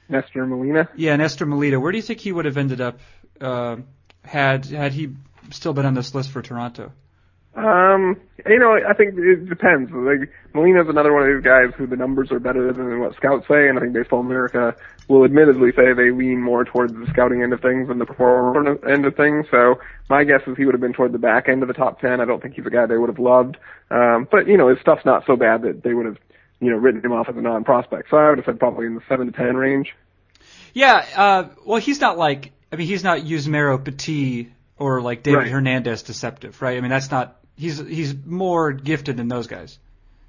Nestor 0.08 0.46
Molina? 0.46 0.88
Yeah, 0.96 1.16
Nestor 1.16 1.46
Molina. 1.46 1.78
Where 1.78 1.92
do 1.92 1.98
you 1.98 2.02
think 2.02 2.20
he 2.20 2.32
would 2.32 2.44
have 2.44 2.56
ended 2.56 2.80
up 2.80 2.98
uh, 3.40 3.76
had 4.24 4.66
had 4.66 4.92
he 4.92 5.14
still 5.50 5.72
been 5.72 5.86
on 5.86 5.94
this 5.94 6.14
list 6.14 6.30
for 6.30 6.42
Toronto? 6.42 6.92
Um, 7.54 8.16
you 8.46 8.58
know, 8.58 8.78
I 8.88 8.94
think 8.94 9.14
it 9.16 9.48
depends. 9.48 9.90
Like 9.90 10.30
Molina's 10.54 10.88
another 10.88 11.12
one 11.12 11.28
of 11.28 11.36
these 11.36 11.44
guys 11.44 11.74
who 11.76 11.86
the 11.86 11.96
numbers 11.96 12.30
are 12.30 12.38
better 12.38 12.72
than 12.72 13.00
what 13.00 13.16
scouts 13.16 13.48
say, 13.48 13.68
and 13.68 13.76
I 13.76 13.82
think 13.82 13.92
Baseball 13.92 14.20
America 14.20 14.76
will 15.08 15.24
admittedly 15.24 15.72
say 15.72 15.92
they 15.92 16.12
lean 16.12 16.40
more 16.40 16.64
towards 16.64 16.92
the 16.92 17.06
scouting 17.10 17.42
end 17.42 17.52
of 17.52 17.60
things 17.60 17.88
than 17.88 17.98
the 17.98 18.06
performance 18.06 18.80
end 18.88 19.04
of 19.04 19.16
things. 19.16 19.46
So 19.50 19.80
my 20.08 20.22
guess 20.22 20.42
is 20.46 20.56
he 20.56 20.64
would 20.64 20.74
have 20.74 20.80
been 20.80 20.92
toward 20.92 21.10
the 21.12 21.18
back 21.18 21.48
end 21.48 21.62
of 21.62 21.68
the 21.68 21.74
top 21.74 22.00
ten. 22.00 22.20
I 22.20 22.24
don't 22.24 22.40
think 22.40 22.54
he's 22.54 22.66
a 22.66 22.70
guy 22.70 22.86
they 22.86 22.96
would 22.96 23.10
have 23.10 23.18
loved. 23.18 23.56
Um, 23.90 24.28
but 24.30 24.46
you 24.46 24.56
know, 24.56 24.68
his 24.68 24.78
stuff's 24.80 25.04
not 25.04 25.26
so 25.26 25.34
bad 25.34 25.62
that 25.62 25.82
they 25.82 25.92
would 25.92 26.06
have, 26.06 26.18
you 26.60 26.70
know, 26.70 26.76
written 26.76 27.04
him 27.04 27.12
off 27.12 27.28
as 27.28 27.36
a 27.36 27.40
non-prospect. 27.40 28.10
So 28.10 28.16
I 28.16 28.28
would 28.28 28.38
have 28.38 28.44
said 28.44 28.60
probably 28.60 28.86
in 28.86 28.94
the 28.94 29.02
seven 29.08 29.26
to 29.26 29.32
ten 29.32 29.56
range. 29.56 29.96
Yeah. 30.72 31.04
Uh, 31.16 31.48
well, 31.66 31.80
he's 31.80 32.00
not 32.00 32.16
like. 32.16 32.52
I 32.72 32.76
mean, 32.76 32.86
he's 32.86 33.02
not 33.02 33.22
Yusmeiro 33.22 33.84
Petit 33.84 34.52
or 34.78 35.02
like 35.02 35.24
David 35.24 35.38
right. 35.38 35.50
Hernandez 35.50 36.04
deceptive, 36.04 36.62
right? 36.62 36.78
I 36.78 36.80
mean, 36.80 36.90
that's 36.90 37.10
not 37.10 37.39
he's 37.60 37.78
he's 37.78 38.14
more 38.24 38.72
gifted 38.72 39.16
than 39.18 39.28
those 39.28 39.46
guys. 39.46 39.78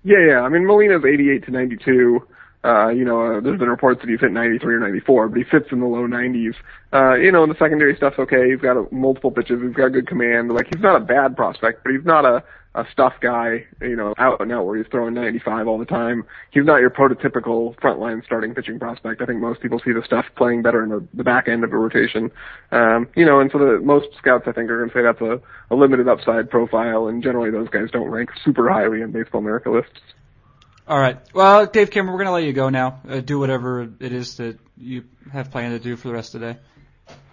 Yeah, 0.04 0.20
yeah. 0.28 0.41
I 0.41 0.50
mean, 0.50 0.65
Molina's 0.65 1.06
88 1.06 1.46
to 1.46 1.52
92. 1.52 2.28
Uh, 2.63 2.89
you 2.89 3.04
know, 3.04 3.38
uh, 3.38 3.39
there's 3.39 3.60
been 3.60 3.69
reports 3.69 4.02
that 4.02 4.10
he's 4.10 4.19
hit 4.19 4.32
93 4.32 4.76
or 4.76 4.80
94, 4.80 5.30
but 5.30 5.38
he 5.38 5.43
fits 5.43 5.67
in 5.71 5.80
the 5.80 5.86
low 5.86 6.08
90s. 6.08 6.54
Uh, 6.93 7.15
you 7.15 7.32
know, 7.32 7.43
and 7.43 7.52
the 7.52 7.58
secondary 7.58 7.95
stuff's 7.95 8.19
okay. 8.19 8.52
He's 8.52 8.60
got 8.60 8.78
a, 8.78 8.86
multiple 8.93 9.32
pitches. 9.32 9.62
He's 9.62 9.74
got 9.74 9.89
good 9.89 10.08
command. 10.08 10.52
Like, 10.52 10.67
he's 10.71 10.84
not 10.84 10.95
a 10.95 11.04
bad 11.04 11.36
prospect, 11.36 11.84
but 11.84 11.91
he's 11.91 12.06
not 12.06 12.24
a, 12.24 12.43
a 12.76 12.86
stuff 12.91 13.13
guy, 13.19 13.65
you 13.82 13.95
know, 13.95 14.13
out 14.19 14.39
and 14.41 14.52
out 14.52 14.65
where 14.65 14.78
he's 14.78 14.86
throwing 14.91 15.15
95 15.15 15.67
all 15.67 15.80
the 15.80 15.86
time. 15.86 16.24
He's 16.52 16.65
not 16.65 16.82
your 16.82 16.91
prototypical 16.91 17.76
frontline 17.80 18.24
starting 18.24 18.54
pitching 18.54 18.78
prospect. 18.78 19.21
I 19.21 19.26
think 19.26 19.39
most 19.39 19.62
people 19.62 19.82
see 19.84 19.91
the 19.91 20.04
stuff 20.06 20.26
playing 20.36 20.62
better 20.62 20.84
in 20.84 20.89
the, 20.89 21.06
the 21.15 21.24
back 21.24 21.47
end 21.47 21.63
of 21.63 21.74
a 21.74 21.78
rotation. 21.78 22.32
Um, 22.71 23.10
you 23.15 23.26
know, 23.26 23.39
and 23.39 23.50
so 23.52 23.58
the 23.58 23.80
most 23.84 24.08
scouts 24.17 24.43
I 24.47 24.52
think 24.52 24.69
are 24.69 24.78
going 24.78 24.89
to 24.89 24.95
say 24.95 25.02
that's 25.02 25.21
a, 25.21 25.41
a 25.74 25.76
limited 25.76 26.08
upside 26.08 26.50
profile, 26.50 27.08
and 27.08 27.24
generally 27.24 27.50
those 27.50 27.69
guys 27.69 27.89
don't 27.91 28.10
rank 28.10 28.30
super 28.45 28.69
highly 28.69 29.02
in 29.02 29.12
Baseball 29.12 29.41
America 29.41 29.71
lists. 29.71 30.00
All 30.91 30.99
right. 30.99 31.17
Well, 31.34 31.67
Dave 31.67 31.89
Cameron, 31.89 32.12
we're 32.12 32.25
going 32.25 32.27
to 32.27 32.34
let 32.34 32.43
you 32.43 32.51
go 32.51 32.67
now. 32.67 32.99
Uh, 33.08 33.21
do 33.21 33.39
whatever 33.39 33.84
it 34.01 34.12
is 34.12 34.36
that 34.36 34.60
you 34.77 35.06
have 35.32 35.49
planned 35.49 35.73
to 35.73 35.80
do 35.82 35.95
for 35.95 36.10
the 36.10 36.13
rest 36.13 36.36
of 36.36 36.41
the 36.41 36.51
day. 36.51 36.60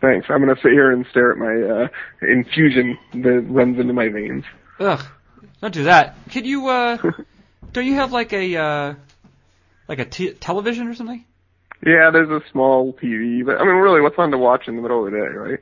Thanks. 0.00 0.28
I'm 0.30 0.40
going 0.44 0.54
to 0.54 0.62
sit 0.62 0.70
here 0.70 0.92
and 0.92 1.04
stare 1.10 1.32
at 1.32 1.38
my 1.38 1.82
uh, 1.82 1.88
infusion 2.22 2.96
that 3.14 3.44
runs 3.48 3.80
into 3.80 3.92
my 3.92 4.10
veins. 4.10 4.44
Ugh. 4.78 5.04
Don't 5.60 5.74
do 5.74 5.82
that. 5.84 6.14
Could 6.30 6.46
you? 6.46 6.68
uh 6.68 6.98
Don't 7.72 7.84
you 7.84 7.96
have 7.96 8.12
like 8.12 8.32
a 8.32 8.56
uh 8.56 8.94
like 9.88 9.98
a 9.98 10.04
t- 10.04 10.34
television 10.34 10.86
or 10.86 10.94
something? 10.94 11.24
Yeah, 11.84 12.10
there's 12.12 12.30
a 12.30 12.40
small 12.52 12.92
TV, 12.92 13.44
but 13.44 13.56
I 13.56 13.64
mean, 13.64 13.74
really, 13.74 14.00
what's 14.00 14.14
fun 14.14 14.30
to 14.30 14.38
watch 14.38 14.68
in 14.68 14.76
the 14.76 14.82
middle 14.82 15.04
of 15.04 15.10
the 15.10 15.18
day, 15.18 15.26
right? 15.26 15.58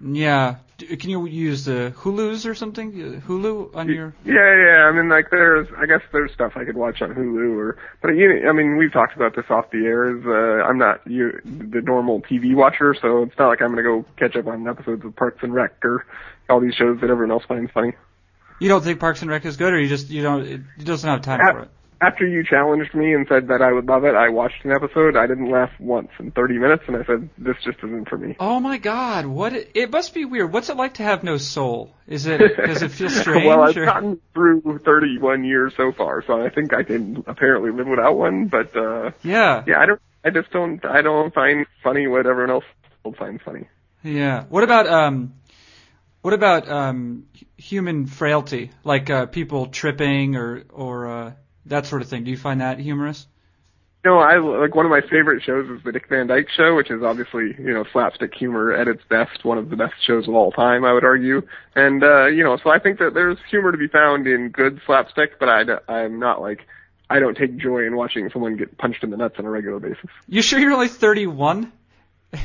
Yeah. 0.00 0.56
Can 0.78 1.08
you 1.08 1.26
use 1.26 1.64
the 1.64 1.92
Hulu's 1.96 2.46
or 2.46 2.54
something? 2.54 2.90
Uh, 2.90 3.26
Hulu 3.26 3.76
on 3.76 3.88
your? 3.88 4.14
Yeah, 4.24 4.34
yeah. 4.34 4.88
I 4.88 4.92
mean, 4.92 5.08
like 5.08 5.30
there's, 5.30 5.68
I 5.78 5.86
guess 5.86 6.00
there's 6.12 6.32
stuff 6.32 6.52
I 6.56 6.64
could 6.64 6.76
watch 6.76 7.00
on 7.00 7.14
Hulu 7.14 7.56
or, 7.56 7.78
but 8.02 8.10
you, 8.10 8.48
I 8.48 8.52
mean, 8.52 8.76
we've 8.76 8.92
talked 8.92 9.14
about 9.14 9.36
this 9.36 9.44
off 9.50 9.70
the 9.70 9.84
air. 9.84 10.16
Is 10.16 10.24
uh, 10.26 10.66
I'm 10.68 10.78
not 10.78 11.06
you 11.06 11.40
the 11.44 11.80
normal 11.80 12.22
TV 12.22 12.54
watcher, 12.56 12.96
so 13.00 13.22
it's 13.22 13.38
not 13.38 13.48
like 13.48 13.62
I'm 13.62 13.70
gonna 13.70 13.82
go 13.82 14.04
catch 14.16 14.34
up 14.34 14.46
on 14.48 14.66
episodes 14.66 15.04
of 15.04 15.14
Parks 15.14 15.42
and 15.42 15.54
Rec 15.54 15.72
or 15.84 16.04
all 16.50 16.60
these 16.60 16.74
shows 16.74 17.00
that 17.00 17.10
everyone 17.10 17.30
else 17.30 17.44
finds 17.46 17.70
funny. 17.70 17.92
You 18.60 18.68
don't 18.68 18.82
think 18.82 18.98
Parks 18.98 19.22
and 19.22 19.30
Rec 19.30 19.44
is 19.44 19.56
good, 19.56 19.72
or 19.72 19.80
you 19.80 19.88
just 19.88 20.10
you 20.10 20.22
don't 20.22 20.44
you 20.44 20.84
doesn't 20.84 21.08
have 21.08 21.22
time 21.22 21.40
At, 21.40 21.52
for 21.52 21.60
it? 21.60 21.70
After 22.04 22.26
you 22.26 22.44
challenged 22.44 22.94
me 22.94 23.14
and 23.14 23.26
said 23.28 23.48
that 23.48 23.62
I 23.62 23.72
would 23.72 23.86
love 23.86 24.04
it, 24.04 24.14
I 24.14 24.28
watched 24.28 24.62
an 24.64 24.72
episode. 24.72 25.16
I 25.16 25.26
didn't 25.26 25.50
laugh 25.50 25.70
once 25.78 26.08
in 26.18 26.32
30 26.32 26.58
minutes, 26.58 26.82
and 26.86 26.96
I 26.96 27.04
said 27.04 27.30
this 27.38 27.56
just 27.64 27.78
isn't 27.78 28.08
for 28.10 28.18
me. 28.18 28.36
Oh 28.38 28.60
my 28.60 28.76
God! 28.76 29.24
What 29.24 29.54
it, 29.54 29.70
it 29.74 29.90
must 29.90 30.12
be 30.12 30.26
weird. 30.26 30.52
What's 30.52 30.68
it 30.68 30.76
like 30.76 30.94
to 30.94 31.02
have 31.02 31.24
no 31.24 31.38
soul? 31.38 31.94
Is 32.06 32.26
it 32.26 32.38
does 32.66 32.82
it 32.82 32.90
feel 32.90 33.08
strange? 33.08 33.46
well, 33.46 33.62
I've 33.62 33.76
or? 33.76 33.86
gotten 33.86 34.20
through 34.34 34.80
31 34.84 35.44
years 35.44 35.72
so 35.76 35.92
far, 35.92 36.22
so 36.26 36.44
I 36.44 36.50
think 36.50 36.74
I 36.74 36.82
can 36.82 37.24
apparently 37.26 37.70
live 37.70 37.86
without 37.86 38.18
one. 38.18 38.48
But 38.48 38.76
uh 38.76 39.12
yeah, 39.22 39.64
yeah, 39.66 39.78
I 39.80 39.86
don't. 39.86 40.00
I 40.24 40.30
just 40.30 40.50
don't. 40.50 40.84
I 40.84 41.00
don't 41.00 41.32
find 41.32 41.64
funny 41.82 42.06
what 42.06 42.26
everyone 42.26 42.50
else 42.50 42.64
finds 43.18 43.42
funny. 43.42 43.66
Yeah. 44.02 44.44
What 44.50 44.62
about 44.62 44.86
um? 44.86 45.34
What 46.20 46.32
about 46.32 46.68
um, 46.70 47.26
human 47.58 48.06
frailty, 48.06 48.70
like 48.82 49.10
uh, 49.10 49.26
people 49.26 49.66
tripping 49.66 50.36
or 50.36 50.64
or 50.70 51.06
uh, 51.06 51.32
that 51.66 51.86
sort 51.86 52.02
of 52.02 52.08
thing? 52.08 52.24
Do 52.24 52.30
you 52.30 52.36
find 52.36 52.60
that 52.60 52.78
humorous? 52.78 53.26
You 54.04 54.10
know, 54.10 54.18
I 54.18 54.36
like 54.36 54.74
one 54.74 54.84
of 54.84 54.90
my 54.90 55.00
favorite 55.00 55.42
shows 55.42 55.66
is 55.70 55.82
the 55.82 55.90
Dick 55.90 56.10
Van 56.10 56.26
Dyke 56.26 56.48
Show, 56.54 56.76
which 56.76 56.90
is 56.90 57.02
obviously 57.02 57.54
you 57.58 57.72
know 57.72 57.84
slapstick 57.90 58.34
humor 58.34 58.72
at 58.72 58.86
its 58.86 59.02
best, 59.08 59.44
one 59.44 59.56
of 59.56 59.70
the 59.70 59.76
best 59.76 59.94
shows 60.06 60.28
of 60.28 60.34
all 60.34 60.52
time, 60.52 60.84
I 60.84 60.92
would 60.92 61.04
argue. 61.04 61.40
And 61.74 62.04
uh, 62.04 62.26
you 62.26 62.44
know, 62.44 62.58
so 62.62 62.68
I 62.68 62.78
think 62.78 62.98
that 62.98 63.14
there's 63.14 63.38
humor 63.50 63.72
to 63.72 63.78
be 63.78 63.88
found 63.88 64.26
in 64.26 64.50
good 64.50 64.80
slapstick, 64.84 65.38
but 65.40 65.48
I 65.48 65.62
I'm 65.88 66.18
not 66.18 66.42
like 66.42 66.66
I 67.08 67.18
don't 67.18 67.36
take 67.36 67.56
joy 67.56 67.86
in 67.86 67.96
watching 67.96 68.28
someone 68.30 68.56
get 68.56 68.76
punched 68.76 69.04
in 69.04 69.10
the 69.10 69.16
nuts 69.16 69.36
on 69.38 69.46
a 69.46 69.50
regular 69.50 69.80
basis. 69.80 70.10
You 70.28 70.42
sure 70.42 70.58
you're 70.58 70.72
only 70.72 70.88
31? 70.88 71.72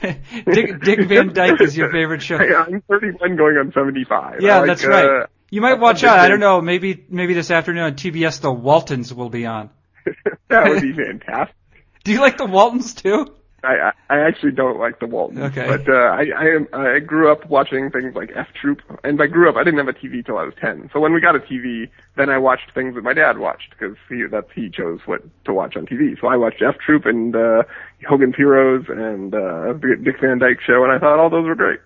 Dick, 0.00 0.80
Dick 0.80 1.08
Van 1.08 1.32
Dyke 1.32 1.60
is 1.60 1.76
your 1.76 1.90
favorite 1.90 2.22
show. 2.22 2.36
I'm 2.38 2.82
31 2.82 3.36
going 3.36 3.56
on 3.56 3.72
75. 3.72 4.40
Yeah, 4.40 4.58
like, 4.58 4.66
that's 4.66 4.84
right. 4.84 5.04
Uh, 5.04 5.26
you 5.52 5.60
might 5.60 5.78
watch 5.78 6.02
out. 6.02 6.18
I 6.18 6.28
don't 6.28 6.40
know. 6.40 6.62
Maybe 6.62 7.04
maybe 7.10 7.34
this 7.34 7.50
afternoon 7.50 7.82
on 7.82 7.92
TBS, 7.92 8.40
the 8.40 8.50
Waltons 8.50 9.12
will 9.12 9.28
be 9.28 9.44
on. 9.44 9.68
that 10.48 10.66
would 10.66 10.80
be 10.80 10.94
fantastic. 10.94 11.54
Do 12.04 12.12
you 12.12 12.20
like 12.20 12.38
the 12.38 12.46
Waltons 12.46 12.94
too? 12.94 13.26
I, 13.62 13.92
I 14.08 14.20
actually 14.26 14.52
don't 14.52 14.80
like 14.80 14.98
the 14.98 15.06
Waltons. 15.06 15.38
Okay. 15.38 15.66
But 15.66 15.86
uh, 15.88 15.92
I 15.92 16.24
I, 16.36 16.44
am, 16.56 16.68
I 16.72 16.98
grew 17.00 17.30
up 17.30 17.48
watching 17.50 17.90
things 17.90 18.14
like 18.14 18.32
F 18.34 18.48
Troop, 18.58 18.80
and 19.04 19.18
by 19.18 19.26
grew 19.26 19.50
up 19.50 19.56
I 19.56 19.62
didn't 19.62 19.78
have 19.78 19.88
a 19.88 19.92
TV 19.92 20.24
till 20.24 20.38
I 20.38 20.44
was 20.44 20.54
ten. 20.58 20.88
So 20.90 21.00
when 21.00 21.12
we 21.12 21.20
got 21.20 21.36
a 21.36 21.40
TV, 21.40 21.90
then 22.16 22.30
I 22.30 22.38
watched 22.38 22.72
things 22.74 22.94
that 22.94 23.04
my 23.04 23.12
dad 23.12 23.36
watched 23.36 23.74
because 23.78 23.96
he 24.08 24.24
that's 24.30 24.50
he 24.54 24.70
chose 24.70 25.00
what 25.04 25.20
to 25.44 25.52
watch 25.52 25.76
on 25.76 25.84
TV. 25.84 26.18
So 26.18 26.28
I 26.28 26.36
watched 26.36 26.62
F 26.62 26.76
Troop 26.84 27.04
and 27.04 27.36
uh, 27.36 27.64
Hogan's 28.08 28.36
Heroes 28.36 28.86
and 28.88 29.34
uh, 29.34 29.74
Dick 29.74 30.18
Van 30.18 30.38
Dyke 30.38 30.62
Show, 30.66 30.82
and 30.82 30.90
I 30.90 30.98
thought 30.98 31.18
all 31.18 31.28
those 31.28 31.46
were 31.46 31.54
great. 31.54 31.80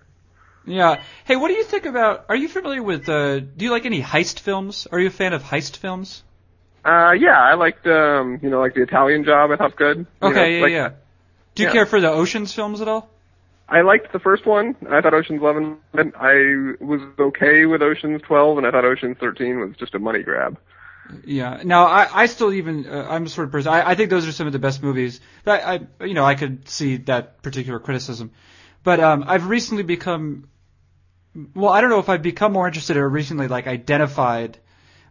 Yeah. 0.67 1.01
Hey, 1.25 1.37
what 1.37 1.47
do 1.47 1.53
you 1.53 1.63
think 1.63 1.85
about? 1.85 2.25
Are 2.29 2.35
you 2.35 2.47
familiar 2.49 2.83
with? 2.83 3.07
Uh, 3.07 3.39
do 3.39 3.65
you 3.65 3.71
like 3.71 3.85
any 3.85 4.01
heist 4.01 4.39
films? 4.39 4.87
Are 4.91 4.99
you 4.99 5.07
a 5.07 5.11
fan 5.11 5.33
of 5.33 5.41
heist 5.41 5.77
films? 5.77 6.23
Uh, 6.85 7.11
yeah, 7.11 7.41
I 7.41 7.55
liked 7.55 7.87
um, 7.87 8.39
you 8.41 8.49
know, 8.49 8.59
like 8.59 8.73
the 8.75 8.83
Italian 8.83 9.23
Job. 9.23 9.51
I 9.51 9.55
thought 9.55 9.75
good. 9.75 9.99
You 9.99 10.27
Okay, 10.29 10.35
know, 10.35 10.55
yeah, 10.57 10.61
like, 10.61 10.71
yeah. 10.71 10.89
Do 11.55 11.63
you 11.63 11.69
yeah. 11.69 11.73
care 11.73 11.85
for 11.85 11.99
the 11.99 12.09
Ocean's 12.09 12.53
films 12.53 12.81
at 12.81 12.87
all? 12.87 13.09
I 13.69 13.81
liked 13.81 14.13
the 14.13 14.19
first 14.19 14.45
one. 14.45 14.75
I 14.89 15.01
thought 15.01 15.13
Ocean's 15.13 15.41
Eleven. 15.41 15.77
I 15.93 16.75
was 16.79 17.01
okay 17.19 17.65
with 17.65 17.81
Ocean's 17.81 18.21
Twelve, 18.21 18.57
and 18.57 18.67
I 18.67 18.71
thought 18.71 18.85
Ocean's 18.85 19.17
Thirteen 19.19 19.59
was 19.59 19.75
just 19.77 19.95
a 19.95 19.99
money 19.99 20.23
grab. 20.23 20.57
Yeah. 21.25 21.61
Now, 21.63 21.85
I, 21.85 22.23
I 22.23 22.25
still 22.27 22.53
even 22.53 22.85
uh, 22.87 23.07
I'm 23.09 23.23
the 23.23 23.29
sort 23.29 23.45
of 23.45 23.51
person. 23.51 23.71
I, 23.71 23.91
I 23.91 23.95
think 23.95 24.09
those 24.09 24.27
are 24.27 24.31
some 24.31 24.47
of 24.47 24.53
the 24.53 24.59
best 24.59 24.83
movies. 24.83 25.19
But 25.43 25.63
I, 25.63 25.79
I 25.99 26.05
you 26.05 26.13
know, 26.13 26.25
I 26.25 26.35
could 26.35 26.67
see 26.69 26.97
that 26.97 27.41
particular 27.41 27.79
criticism. 27.79 28.31
But 28.83 29.01
um, 29.01 29.25
I've 29.27 29.47
recently 29.49 29.83
become, 29.83 30.47
well, 31.55 31.69
I 31.71 31.81
don't 31.81 31.89
know 31.89 31.99
if 31.99 32.09
I've 32.09 32.21
become 32.21 32.53
more 32.53 32.67
interested 32.67 32.97
or 32.97 33.07
recently 33.07 33.47
like 33.47 33.67
identified 33.67 34.57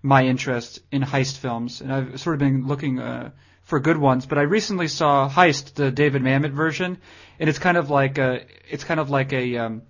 my 0.03 0.25
interest 0.25 0.81
in 0.91 1.03
heist 1.03 1.39
films, 1.39 1.81
and 1.81 1.93
I've 1.93 2.21
sort 2.21 2.35
of 2.35 2.41
been 2.41 2.67
looking 2.67 2.99
uh, 2.99 3.31
for 3.63 3.81
good 3.81 3.97
ones. 3.99 4.27
But 4.27 4.39
I 4.39 4.43
recently 4.43 4.89
saw 4.89 5.29
Heist, 5.29 5.75
the 5.75 5.91
David 5.91 6.23
Mamet 6.23 6.53
version, 6.53 6.99
and 7.39 7.49
it's 7.49 7.59
kind 7.59 7.77
of 7.77 7.91
like 7.91 8.19
a, 8.19 8.45
it's 8.69 8.85
kind 8.85 9.01
of 9.01 9.11
like 9.11 9.33
a 9.33 9.57
um, 9.59 9.83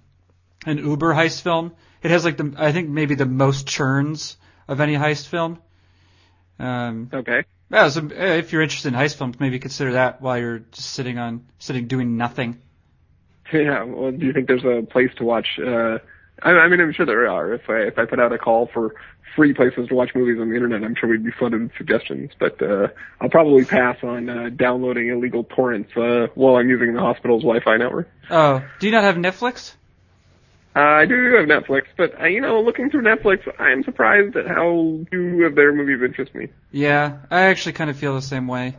an 0.66 0.78
Uber 0.78 1.14
heist 1.14 1.40
film. 1.42 1.72
It 2.02 2.10
has 2.10 2.24
like 2.24 2.36
the 2.36 2.54
I 2.56 2.72
think 2.72 2.88
maybe 2.88 3.14
the 3.14 3.26
most 3.26 3.66
churns 3.66 4.36
of 4.68 4.80
any 4.80 4.94
heist 4.94 5.26
film. 5.28 5.58
Um, 6.58 7.10
Okay. 7.12 7.44
yeah, 7.70 7.88
so 7.88 8.00
uh, 8.02 8.08
if 8.14 8.52
you're 8.52 8.62
interested 8.62 8.88
in 8.88 8.94
heist 8.94 9.16
films, 9.16 9.38
maybe 9.40 9.58
consider 9.58 9.92
that 9.92 10.20
while 10.22 10.38
you're 10.38 10.60
just 10.60 10.90
sitting 10.90 11.18
on 11.18 11.46
sitting 11.58 11.86
doing 11.86 12.16
nothing. 12.16 12.60
Yeah. 13.52 13.84
Well, 13.84 14.10
do 14.10 14.26
you 14.26 14.32
think 14.32 14.48
there's 14.48 14.64
a 14.64 14.84
place 14.84 15.10
to 15.18 15.24
watch? 15.24 15.46
Uh, 15.64 15.98
I, 16.42 16.50
I 16.50 16.68
mean, 16.68 16.80
I'm 16.80 16.92
sure 16.92 17.06
there 17.06 17.28
are. 17.28 17.54
If 17.54 17.68
I 17.68 17.78
if 17.82 17.98
I 17.98 18.04
put 18.04 18.20
out 18.20 18.32
a 18.32 18.38
call 18.38 18.68
for 18.72 18.94
free 19.34 19.52
places 19.52 19.88
to 19.88 19.94
watch 19.94 20.14
movies 20.14 20.40
on 20.40 20.48
the 20.48 20.54
internet, 20.54 20.82
I'm 20.82 20.94
sure 20.94 21.08
we'd 21.08 21.24
be 21.24 21.30
flooded 21.30 21.62
with 21.62 21.72
suggestions. 21.76 22.32
But 22.38 22.60
uh, 22.62 22.88
I'll 23.20 23.28
probably 23.28 23.64
pass 23.64 23.96
on 24.02 24.28
uh, 24.28 24.48
downloading 24.50 25.08
illegal 25.08 25.44
torrents 25.44 25.96
uh, 25.96 26.28
while 26.34 26.56
I'm 26.56 26.68
using 26.68 26.94
the 26.94 27.00
hospital's 27.00 27.42
Wi-Fi 27.42 27.76
network. 27.76 28.08
Oh, 28.30 28.62
do 28.78 28.86
you 28.86 28.92
not 28.92 29.04
have 29.04 29.16
Netflix? 29.16 29.74
Uh, 30.74 30.80
I 30.80 31.06
do 31.06 31.14
have 31.36 31.48
Netflix, 31.48 31.84
but 31.96 32.20
uh, 32.20 32.26
you 32.26 32.42
know, 32.42 32.60
looking 32.60 32.90
through 32.90 33.02
Netflix, 33.02 33.48
I'm 33.58 33.82
surprised 33.82 34.36
at 34.36 34.46
how 34.46 34.98
few 35.08 35.46
of 35.46 35.54
their 35.54 35.72
movies 35.72 36.02
interest 36.04 36.34
me. 36.34 36.48
Yeah, 36.70 37.20
I 37.30 37.44
actually 37.44 37.72
kind 37.72 37.88
of 37.88 37.96
feel 37.96 38.14
the 38.14 38.20
same 38.20 38.46
way. 38.46 38.76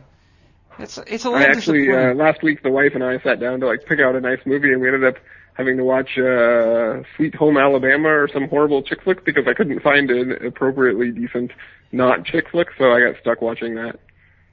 It's 0.78 0.96
it's 0.98 1.24
a 1.24 1.28
I 1.28 1.32
little 1.32 1.56
actually 1.56 1.92
uh, 1.92 2.14
last 2.14 2.40
week 2.44 2.62
the 2.62 2.70
wife 2.70 2.92
and 2.94 3.02
I 3.02 3.18
sat 3.20 3.40
down 3.40 3.58
to 3.60 3.66
like 3.66 3.84
pick 3.86 3.98
out 3.98 4.14
a 4.14 4.20
nice 4.20 4.38
movie, 4.46 4.72
and 4.72 4.80
we 4.80 4.86
ended 4.86 5.04
up 5.04 5.20
having 5.58 5.76
to 5.76 5.84
watch 5.84 6.16
uh, 6.16 7.02
Sweet 7.16 7.34
Home 7.34 7.58
Alabama 7.58 8.08
or 8.08 8.28
some 8.32 8.48
horrible 8.48 8.82
chick 8.82 9.02
flick 9.02 9.24
because 9.24 9.44
I 9.46 9.52
couldn't 9.54 9.80
find 9.80 10.10
an 10.10 10.32
appropriately 10.46 11.10
decent 11.10 11.50
not 11.92 12.24
chick 12.24 12.46
flick, 12.50 12.68
so 12.78 12.92
I 12.92 13.00
got 13.00 13.20
stuck 13.20 13.42
watching 13.42 13.74
that. 13.74 13.98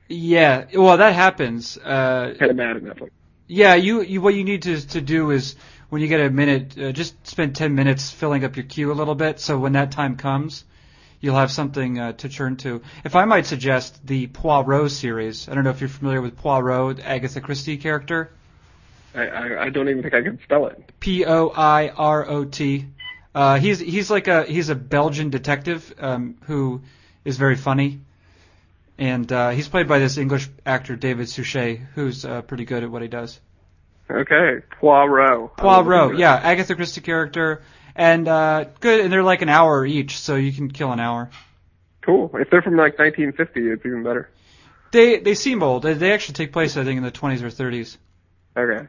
yeah, 0.10 0.66
well 0.74 0.98
that 0.98 1.14
happens. 1.14 1.78
Uh, 1.78 2.34
Kind 2.40 2.52
of 2.52 2.58
mad 2.58 2.78
at 2.78 2.84
Netflix. 2.84 3.10
yeah, 3.48 3.76
you 3.76 4.02
you 4.02 4.22
what 4.22 4.34
you 4.36 4.44
need 4.44 4.64
to 4.64 4.86
to 4.90 5.02
do 5.02 5.32
is 5.32 5.56
when 5.90 6.02
you 6.02 6.08
get 6.08 6.20
a 6.22 6.30
minute, 6.30 6.78
uh, 6.78 6.92
just 6.92 7.26
spend 7.28 7.56
ten 7.56 7.76
minutes 7.76 8.10
filling 8.12 8.44
up 8.44 8.56
your 8.56 8.66
queue 8.66 8.92
a 8.92 8.98
little 9.02 9.16
bit. 9.16 9.40
So 9.40 9.58
when 9.60 9.74
that 9.74 9.92
time 9.92 10.16
comes, 10.18 10.66
you'll 11.20 11.36
have 11.36 11.52
something 11.52 12.00
uh, 12.00 12.14
to 12.14 12.30
turn 12.30 12.56
to. 12.58 12.82
If 13.04 13.16
I 13.16 13.26
might 13.26 13.46
suggest 13.46 14.06
the 14.06 14.28
Poirot 14.28 14.92
series. 14.92 15.48
I 15.48 15.54
don't 15.54 15.64
know 15.64 15.70
if 15.70 15.80
you're 15.82 15.90
familiar 15.90 16.22
with 16.22 16.36
Poirot, 16.38 16.98
the 16.98 17.08
Agatha 17.08 17.42
Christie 17.42 17.78
character. 17.78 18.32
I, 19.16 19.28
I, 19.28 19.64
I 19.66 19.70
don't 19.70 19.90
even 19.90 20.02
think 20.02 20.14
I 20.14 20.22
can 20.22 20.40
spell 20.44 20.68
it. 20.68 20.92
P 21.00 21.26
O 21.26 21.50
I 21.50 21.90
R 21.90 22.28
O 22.28 22.46
T. 22.46 22.86
Uh, 23.34 23.60
he's 23.60 23.80
he's 23.80 24.10
like 24.10 24.28
a 24.28 24.44
he's 24.44 24.70
a 24.70 24.76
Belgian 24.76 25.30
detective 25.30 25.94
um, 26.00 26.38
who 26.46 26.82
is 27.24 27.38
very 27.38 27.56
funny, 27.56 28.00
and 28.98 29.32
uh, 29.32 29.50
he's 29.50 29.68
played 29.68 29.88
by 29.88 30.00
this 30.00 30.18
English 30.18 30.50
actor 30.66 30.96
David 30.96 31.30
Suchet, 31.30 31.82
who's 31.96 32.26
uh, 32.26 32.42
pretty 32.44 32.66
good 32.66 32.84
at 32.84 32.92
what 32.92 33.02
he 33.02 33.08
does. 33.08 33.40
Okay, 34.10 34.62
Poirot. 34.80 35.58
Poirot, 35.58 36.18
yeah, 36.18 36.36
Agatha 36.36 36.76
Christie 36.76 37.02
character, 37.02 37.64
and 37.96 38.28
uh, 38.28 38.66
good, 38.80 39.02
and 39.02 39.12
they're 39.12 39.24
like 39.24 39.42
an 39.42 39.50
hour 39.50 39.86
each, 39.86 40.20
so 40.20 40.36
you 40.36 40.54
can 40.54 40.70
kill 40.70 40.92
an 40.92 41.00
hour. 41.00 41.30
Cool. 42.02 42.30
If 42.36 42.50
they're 42.52 42.62
from 42.62 42.78
like 42.78 43.00
1950, 43.00 43.72
it's 43.72 43.86
even 43.86 44.04
better. 44.04 44.30
They 44.92 45.20
they 45.20 45.34
seem 45.34 45.64
old. 45.64 45.84
They, 45.84 45.94
they 45.94 46.14
actually 46.14 46.36
take 46.36 46.54
place, 46.54 46.78
I 46.78 46.84
think, 46.84 46.98
in 46.98 47.04
the 47.04 47.12
20s 47.12 47.42
or 47.42 47.48
30s. 47.48 47.98
Okay. 48.56 48.88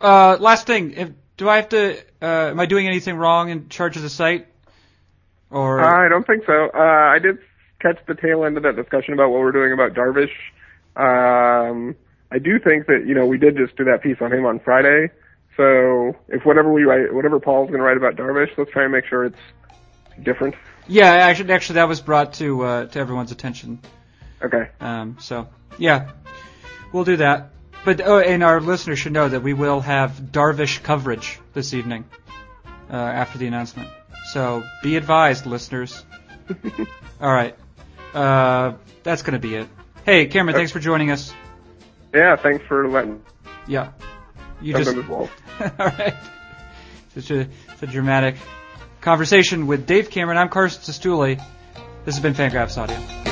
Uh, 0.00 0.36
last 0.40 0.66
thing, 0.66 0.92
if, 0.92 1.10
do 1.36 1.48
I 1.48 1.56
have 1.56 1.68
to? 1.70 1.98
Uh, 2.20 2.50
am 2.50 2.60
I 2.60 2.66
doing 2.66 2.86
anything 2.86 3.16
wrong 3.16 3.50
in 3.50 3.68
charge 3.68 3.96
of 3.96 4.02
the 4.02 4.10
site? 4.10 4.46
Or 5.50 5.80
Uh, 5.80 6.06
I 6.06 6.08
don't 6.08 6.26
think 6.26 6.44
so. 6.46 6.70
Uh, 6.74 6.78
I 6.78 7.18
did 7.18 7.38
catch 7.80 7.98
the 8.06 8.14
tail 8.14 8.44
end 8.44 8.56
of 8.56 8.62
that 8.64 8.76
discussion 8.76 9.14
about 9.14 9.30
what 9.30 9.40
we're 9.40 9.52
doing 9.52 9.72
about 9.72 9.94
Darvish. 9.94 10.32
Um, 10.96 11.96
I 12.30 12.38
do 12.38 12.58
think 12.58 12.86
that 12.86 13.04
you 13.06 13.14
know 13.14 13.26
we 13.26 13.38
did 13.38 13.56
just 13.56 13.76
do 13.76 13.84
that 13.84 14.02
piece 14.02 14.16
on 14.20 14.32
him 14.32 14.46
on 14.46 14.58
Friday. 14.60 15.10
So 15.56 16.16
if 16.28 16.44
whatever 16.44 16.72
we 16.72 16.82
write, 16.82 17.14
whatever 17.14 17.38
Paul's 17.38 17.68
going 17.68 17.78
to 17.78 17.84
write 17.84 17.96
about 17.96 18.16
Darvish, 18.16 18.56
let's 18.58 18.70
try 18.72 18.84
and 18.84 18.92
make 18.92 19.06
sure 19.06 19.24
it's 19.24 19.38
different. 20.22 20.54
Yeah, 20.88 21.12
actually, 21.12 21.52
actually, 21.52 21.76
that 21.76 21.88
was 21.88 22.00
brought 22.00 22.34
to 22.34 22.62
uh, 22.62 22.86
to 22.86 22.98
everyone's 22.98 23.32
attention. 23.32 23.80
Okay. 24.42 24.68
Um, 24.80 25.16
so 25.20 25.48
yeah, 25.78 26.10
we'll 26.92 27.04
do 27.04 27.16
that. 27.18 27.50
But 27.84 28.00
oh, 28.00 28.18
and 28.18 28.42
our 28.42 28.60
listeners 28.60 28.98
should 28.98 29.12
know 29.12 29.28
that 29.28 29.42
we 29.42 29.52
will 29.52 29.80
have 29.80 30.12
Darvish 30.12 30.82
coverage 30.82 31.38
this 31.52 31.74
evening 31.74 32.06
uh, 32.90 32.96
after 32.96 33.38
the 33.38 33.46
announcement. 33.46 33.90
So 34.32 34.64
be 34.82 34.96
advised, 34.96 35.44
listeners. 35.44 36.04
All 37.20 37.32
right, 37.32 37.56
uh, 38.14 38.74
that's 39.02 39.22
gonna 39.22 39.38
be 39.38 39.56
it. 39.56 39.68
Hey, 40.04 40.26
Cameron, 40.26 40.56
thanks 40.56 40.72
for 40.72 40.80
joining 40.80 41.10
us. 41.10 41.32
Yeah. 42.14 42.36
Thanks 42.36 42.64
for 42.66 42.88
letting. 42.88 43.22
Yeah, 43.66 43.92
you 44.60 44.74
just 44.74 44.96
all 44.98 45.30
right. 45.78 46.14
Such 47.14 47.30
a, 47.30 47.48
such 47.78 47.82
a 47.82 47.86
dramatic 47.86 48.36
conversation 49.00 49.66
with 49.66 49.86
Dave 49.86 50.10
Cameron. 50.10 50.36
I'm 50.36 50.48
Carson 50.48 50.82
Cistulli. 50.82 51.42
This 52.04 52.16
has 52.16 52.20
been 52.20 52.34
Fangraphs 52.34 52.76
Audio. 52.76 53.23